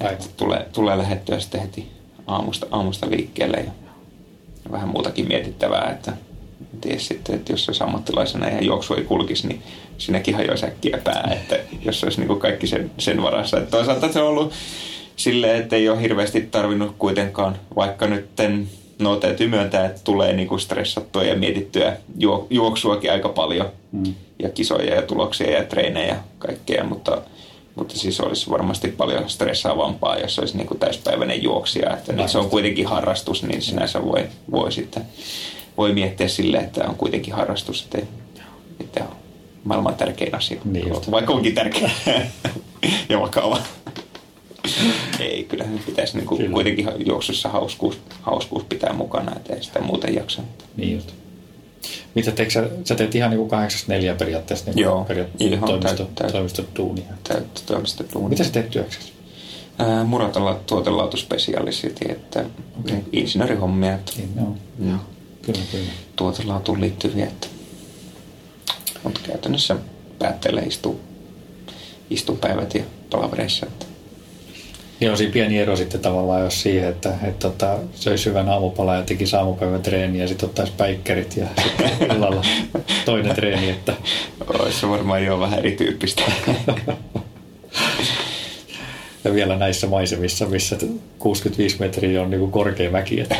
että 0.00 0.26
tulee, 0.36 0.66
tulee 0.72 0.98
lähettyä 0.98 1.40
sitten 1.40 1.60
heti 1.60 2.01
aamusta, 2.26 2.66
aamusta 2.70 3.10
liikkeelle 3.10 3.56
ja 3.56 3.72
vähän 4.72 4.88
muutakin 4.88 5.28
mietittävää, 5.28 5.90
että 5.90 6.12
ties 6.80 7.06
sitten, 7.06 7.34
että 7.34 7.52
jos 7.52 7.68
olisi 7.68 7.84
ammattilaisena 7.84 8.48
ja 8.48 8.64
juoksu 8.64 8.94
ei 8.94 9.04
kulkisi, 9.04 9.48
niin 9.48 9.62
sinäkin 9.98 10.34
hajoisi 10.34 10.66
äkkiä 10.66 10.98
pää, 11.04 11.30
että 11.32 11.56
jos 11.82 12.04
olisi 12.04 12.20
niin 12.20 12.28
kuin 12.28 12.40
kaikki 12.40 12.66
sen, 12.66 12.90
sen 12.98 13.22
varassa. 13.22 13.58
Että 13.58 13.70
toisaalta 13.70 14.12
se 14.12 14.22
on 14.22 14.28
ollut 14.28 14.52
silleen, 15.16 15.62
että 15.62 15.76
ei 15.76 15.88
ole 15.88 16.02
hirveästi 16.02 16.40
tarvinnut 16.40 16.94
kuitenkaan, 16.98 17.58
vaikka 17.76 18.06
nyt 18.06 18.30
no 18.98 19.16
täytyy 19.16 19.48
myöntää, 19.48 19.86
että 19.86 20.00
tulee 20.04 20.32
niin 20.32 20.48
kuin 20.48 20.60
stressattua 20.60 21.24
ja 21.24 21.36
mietittyä 21.36 21.96
juoksuakin 22.50 23.12
aika 23.12 23.28
paljon 23.28 23.66
mm. 23.92 24.14
ja 24.38 24.50
kisoja 24.50 24.94
ja 24.94 25.02
tuloksia 25.02 25.50
ja 25.50 25.64
treenejä 25.64 26.06
ja 26.06 26.16
kaikkea, 26.38 26.84
mutta 26.84 27.22
mutta 27.74 27.98
siis 27.98 28.20
olisi 28.20 28.50
varmasti 28.50 28.88
paljon 28.88 29.30
stressaavampaa, 29.30 30.18
jos 30.18 30.38
olisi 30.38 30.56
niin 30.56 30.66
kuin 30.66 30.80
täyspäiväinen 30.80 31.42
juoksija. 31.42 31.96
Että 31.96 32.12
nyt 32.12 32.28
se 32.28 32.38
on 32.38 32.50
kuitenkin 32.50 32.86
harrastus, 32.86 33.42
niin 33.42 33.62
sinänsä 33.62 34.04
voi, 34.04 34.28
voi 34.50 34.72
sitten 34.72 35.02
voi 35.76 35.92
miettiä 35.94 36.28
sille, 36.28 36.58
että 36.58 36.84
on 36.88 36.94
kuitenkin 36.94 37.34
harrastus, 37.34 37.82
että, 37.82 37.98
että 38.80 39.04
on 39.04 39.16
maailman 39.64 39.94
tärkein 39.94 40.34
asia. 40.34 40.60
Niin 40.64 40.90
Vaikka 41.10 41.32
onkin 41.32 41.54
tärkeä 41.54 41.90
ja 43.08 43.20
vakava. 43.20 43.58
ei, 45.20 45.44
kyllä 45.44 45.64
pitäisi 45.86 46.16
niin 46.16 46.26
kuin 46.26 46.38
kyllä. 46.38 46.52
kuitenkin 46.52 46.88
juoksussa 47.06 47.48
hauskuus, 47.48 48.00
hauskuus 48.20 48.64
pitää 48.64 48.92
mukana, 48.92 49.36
että 49.36 49.54
ei 49.54 49.62
sitä 49.62 49.80
muuten 49.80 50.14
jaksa. 50.14 50.42
Niin 50.76 50.94
just. 50.94 51.21
Mitä 52.14 52.30
teet, 52.30 52.50
sä, 52.50 52.68
sä 52.84 52.94
teet 52.94 53.14
ihan 53.14 53.30
niin 53.30 53.48
kuin 53.48 53.50
neljä 53.86 54.14
periaatteessa 54.14 54.70
niin 54.70 54.82
Joo, 54.82 55.04
periaatteessa 55.04 55.54
ihan 55.54 55.68
toimisto, 55.68 56.10
täyt, 56.14 56.32
toimistoduunia. 56.32 57.04
Täyttä 57.28 57.60
toimistoduunia. 57.66 58.28
Mitä 58.28 58.44
sä 58.44 58.50
teet 58.50 58.70
työksessä? 58.70 59.12
Ää, 59.78 60.04
Muratalla 60.04 60.60
tuotelaatuspesialisiti, 60.66 62.04
että 62.08 62.44
okay. 62.80 62.98
insinöörihommia. 63.12 63.94
Että, 63.94 64.12
niin, 64.16 64.30
no. 64.34 64.56
Joo. 64.88 64.98
Kyllä, 65.42 65.60
kyllä. 65.72 65.90
Tuotelaatuun 66.16 66.80
liittyviä. 66.80 67.26
Että, 67.26 67.46
mutta 69.04 69.20
käytännössä 69.26 69.76
päätteellä 70.18 70.60
istuu, 70.60 71.00
istuu 72.10 72.36
päivät 72.36 72.74
ja 72.74 72.84
palavereissa. 73.10 73.66
Että, 73.66 73.86
niin 75.02 75.10
on 75.10 75.16
siinä 75.16 75.32
pieni 75.32 75.58
ero 75.58 75.76
sitten 75.76 76.00
tavallaan 76.00 76.42
jos 76.42 76.62
siihen, 76.62 76.88
että, 76.88 77.08
että, 77.08 77.26
että 77.26 77.48
tota, 77.48 77.78
söisi 77.94 78.30
hyvän 78.30 78.48
aamupala 78.48 78.94
ja 78.94 79.02
teki 79.02 79.24
aamupäivän 79.36 79.82
treeni 79.82 80.18
ja 80.18 80.28
sitten 80.28 80.48
ottaisi 80.48 80.72
päikkerit 80.76 81.36
ja 81.36 81.46
sitten 81.62 82.16
illalla 82.16 82.44
toinen 83.04 83.34
treeni. 83.34 83.70
Että... 83.70 83.94
Olisi 84.58 84.80
se 84.80 84.88
varmaan 84.88 85.24
jo 85.24 85.40
vähän 85.40 85.58
erityyppistä. 85.58 86.22
ja 89.24 89.34
vielä 89.34 89.56
näissä 89.56 89.86
maisemissa, 89.86 90.46
missä 90.46 90.76
65 91.18 91.76
metriä 91.80 92.22
on 92.22 92.30
niin 92.30 92.40
kuin 92.40 92.52
korkea 92.52 92.90
mäki. 92.90 93.20
Että... 93.20 93.36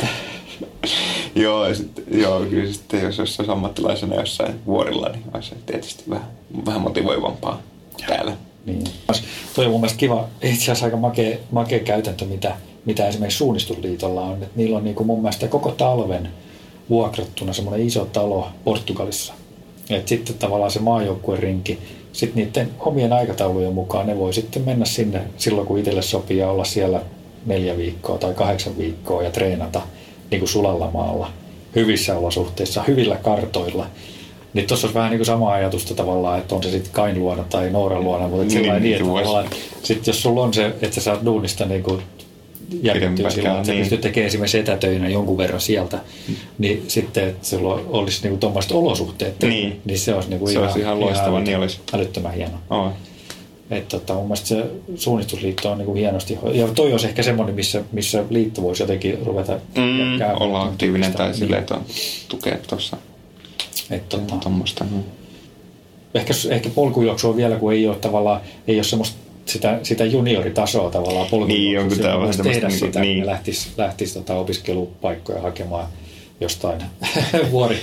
joo, 1.35 1.75
sitten, 1.75 2.05
joo, 2.21 2.41
kyllä 2.41 2.73
sitten 2.73 3.03
jos 3.03 3.19
olisi 3.19 3.43
ammattilaisena 3.49 4.15
jossain 4.15 4.55
vuorilla, 4.67 5.09
niin 5.09 5.25
olisi 5.35 5.55
tietysti 5.67 6.05
vähän, 6.11 6.29
vähän 6.67 6.81
motivoivampaa 6.81 7.63
täällä. 8.07 8.33
Niin. 8.67 8.85
Toi 9.55 9.65
on 9.65 9.71
mun 9.71 9.81
mielestä 9.81 9.99
kiva, 9.99 10.29
itse 10.43 10.63
asiassa 10.63 10.85
aika 10.85 10.97
makea, 10.97 11.37
makea 11.51 11.79
käytäntö, 11.79 12.25
mitä, 12.25 12.57
mitä 12.85 13.09
esimerkiksi 13.09 13.39
Suunnistusliitolla 13.39 14.21
on. 14.21 14.33
Että 14.43 14.57
niillä 14.57 14.77
on 14.77 14.85
niin 14.85 14.97
kuin 14.97 15.07
mun 15.07 15.23
mielestä 15.23 15.49
koko 15.49 15.71
talven 15.71 16.29
vuokrattuna 16.91 17.53
semmoinen 17.53 17.87
iso 17.87 18.05
talo 18.05 18.49
Portugalissa. 18.65 19.35
Et 19.91 20.09
sitten 20.09 20.39
tavallaan 20.39 20.71
se 20.71 20.81
maajoukkuerinki, 20.81 21.79
sitten 22.13 22.45
niiden 22.45 22.71
omien 22.81 23.13
aikataulujen 23.13 23.73
mukaan 23.73 24.07
ne 24.07 24.19
voi 24.19 24.35
sitten 24.35 24.63
mennä 24.63 24.85
sinne 24.85 25.23
silloin, 25.37 25.67
kun 25.67 25.79
itselle 25.79 26.03
sopii 26.03 26.39
ja 26.39 26.51
olla 26.51 26.65
siellä 26.65 27.03
neljä 27.47 27.77
viikkoa 27.77 28.19
tai 28.19 28.35
kahdeksan 28.35 28.79
viikkoa 28.79 29.23
ja 29.23 29.31
treenata 29.31 29.83
niin 30.31 30.41
kuin 30.41 30.49
sulalla 30.49 30.91
maalla 30.95 31.31
hyvissä 31.75 32.19
olosuhteissa, 32.19 32.83
hyvillä 32.83 33.17
kartoilla– 33.17 33.87
niin 34.55 34.67
tuossa 34.67 34.87
olisi 34.87 34.95
vähän 34.95 35.11
niin 35.11 35.19
kuin 35.19 35.27
sama 35.27 35.53
ajatusta 35.53 35.95
tavallaan, 35.95 36.39
että 36.39 36.55
on 36.55 36.63
se 36.63 36.71
sitten 36.71 36.93
Kain 36.93 37.19
luona 37.19 37.45
tai 37.45 37.71
Nooran 37.71 38.05
luona, 38.05 38.29
mutta 38.29 38.55
niin, 38.55 38.63
niin, 38.63 38.83
niin, 38.83 39.19
että 39.19 39.57
sit 39.83 40.07
jos 40.07 40.23
sulla 40.23 40.43
on 40.43 40.55
se, 40.55 40.67
että 40.67 40.95
sä 40.95 41.01
saat 41.01 41.25
duunista 41.25 41.65
niin 41.65 41.83
kuin 41.83 42.03
järkyttyy 42.83 43.31
sillä 43.31 43.59
että 43.59 43.73
niin. 43.73 43.81
pystyt 43.81 44.01
tekemään 44.01 44.27
esimerkiksi 44.27 44.59
etätöinä 44.59 45.09
jonkun 45.09 45.39
verran 45.39 45.61
sieltä, 45.61 45.99
niin 46.59 46.85
sitten, 46.89 47.29
että 47.29 47.47
sulla 47.47 47.81
olisi 47.89 48.23
niinku 48.23 48.39
tuommoiset 48.39 48.73
olosuhteet, 48.73 49.35
niin. 49.43 49.81
niin 49.85 49.99
se 49.99 50.15
olisi, 50.15 50.29
niinku 50.31 50.47
se 50.47 50.53
ihan, 50.53 50.65
olisi 50.65 50.81
ihan 50.81 51.01
loistava, 51.01 51.29
ihan 51.29 51.45
niin 51.45 51.59
olisi. 51.59 51.81
älyttömän 51.93 52.35
hieno. 52.35 52.55
Oh. 52.71 52.93
Että 53.71 53.99
tota, 53.99 54.15
mun 54.15 54.25
mielestä 54.25 54.47
se 54.47 54.65
suunnistusliitto 54.97 55.71
on 55.71 55.79
niinku 55.79 55.95
hienosti, 55.95 56.39
ja 56.53 56.69
toi 56.69 56.93
olisi 56.93 57.07
ehkä 57.07 57.23
semmoinen, 57.23 57.55
missä, 57.55 57.83
missä 57.93 58.25
liitto 58.31 58.63
voisi 58.63 58.83
jotenkin 58.83 59.19
ruveta 59.27 59.53
mm, 59.53 60.19
käymään. 60.19 60.43
Olla 60.43 60.63
aktiivinen 60.63 61.13
tai 61.13 61.27
niin. 61.27 61.35
silleen, 61.35 61.61
että 61.61 61.75
on 61.75 61.83
tukea 62.29 62.59
tuossa. 62.69 62.97
Että 63.93 64.19
tota, 64.19 64.37
tuommoista. 64.37 64.85
Mm 64.85 65.03
ehkä, 66.15 66.35
ehkä 66.51 66.71
polkujuoksua 66.71 67.37
vielä, 67.37 67.57
kun 67.57 67.73
ei 67.73 67.87
ole 67.87 67.97
tavallaan, 67.97 68.41
ei 68.69 68.77
ole 68.77 68.85
semmoista 68.85 69.17
sitä, 69.47 69.79
sitä 69.83 70.05
junioritasoa 70.05 70.91
tavallaan 70.91 71.29
Niin, 71.47 71.81
onko 71.81 71.95
tämä 71.95 72.19
vähän 72.21 72.35
tehdä 72.43 72.69
niin, 72.69 72.79
sitä, 72.79 73.01
niin. 73.01 73.27
lähtisi, 73.27 73.69
lähtisi 73.77 74.15
tota 74.15 74.35
opiskelupaikkoja 74.35 75.43
hakemaan 75.43 75.87
jostain 76.41 76.83
vuori, 77.51 77.79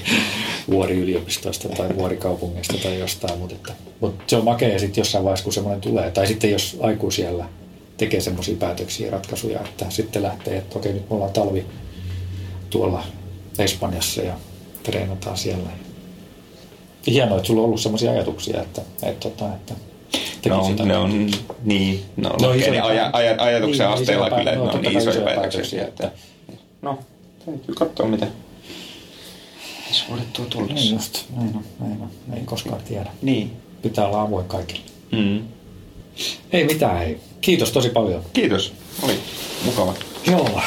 vuoriyliopistosta 0.69 1.69
tai 1.69 1.89
vuorikaupungista 1.97 2.77
tai 2.83 2.99
jostain, 2.99 3.39
mutta, 3.39 3.55
että, 3.55 3.73
mutta 3.99 4.23
se 4.27 4.35
on 4.35 4.45
makea 4.45 4.79
sitten 4.79 5.01
jossain 5.01 5.23
vaiheessa, 5.23 5.43
kun 5.43 5.53
semmoinen 5.53 5.81
tulee. 5.81 6.11
Tai 6.11 6.27
sitten 6.27 6.51
jos 6.51 6.77
aikuisiellä 6.81 7.45
tekee 7.97 8.21
semmoisia 8.21 8.55
päätöksiä 8.55 9.07
ja 9.07 9.11
ratkaisuja, 9.11 9.59
että 9.59 9.85
sitten 9.89 10.23
lähtee, 10.23 10.57
että 10.57 10.79
okei, 10.79 10.93
nyt 10.93 11.09
me 11.09 11.15
ollaan 11.15 11.33
talvi 11.33 11.65
tuolla 12.69 13.03
Espanjassa 13.59 14.21
ja 14.21 14.33
treenataan 14.83 15.37
siellä 15.37 15.69
hienoa, 17.07 17.37
että 17.37 17.47
sulla 17.47 17.61
on 17.61 17.65
ollut 17.65 17.81
sellaisia 17.81 18.11
ajatuksia, 18.11 18.61
että, 18.61 18.81
että, 19.03 19.27
että, 19.27 19.53
että 19.55 19.75
no. 20.49 20.75
Ne 20.85 20.97
on, 20.97 21.31
niin, 21.63 22.03
no, 22.17 22.29
no 22.41 22.53
isoja, 22.53 22.85
aja, 22.85 23.09
aja, 23.13 23.35
ajatuksen 23.37 23.85
niin, 23.85 23.93
asteella 23.93 24.27
isoja, 24.27 24.39
kyllä, 24.39 24.51
että 24.51 24.65
no, 24.65 24.71
ne 24.71 24.77
on 24.77 24.81
niin 24.81 24.97
isoja, 24.97 25.11
isoja 25.11 25.25
päätöksiä. 25.25 25.61
päätöksiä 25.61 25.87
että, 25.87 26.11
no, 26.81 26.99
täytyy 27.45 27.75
katsoa 27.75 28.07
mitä 28.07 28.27
vuodet 30.09 30.33
tuo 30.33 30.45
tullessa. 30.45 30.75
Niin 30.75 30.93
just, 30.93 31.25
näin 31.35 31.55
on, 31.55 31.63
näin 31.79 32.01
on. 32.01 32.09
Ei 32.33 32.43
koskaan 32.45 32.81
tiedä. 32.83 33.11
Niin. 33.21 33.51
Pitää 33.81 34.07
olla 34.07 34.21
avoin 34.21 34.45
kaikille. 34.45 34.81
Mm. 35.11 35.43
Ei 36.51 36.63
mitään, 36.63 37.03
ei. 37.03 37.19
Kiitos 37.41 37.71
tosi 37.71 37.89
paljon. 37.89 38.23
Kiitos, 38.33 38.73
oli 39.03 39.19
mukava. 39.65 39.93
Joo. 40.27 40.61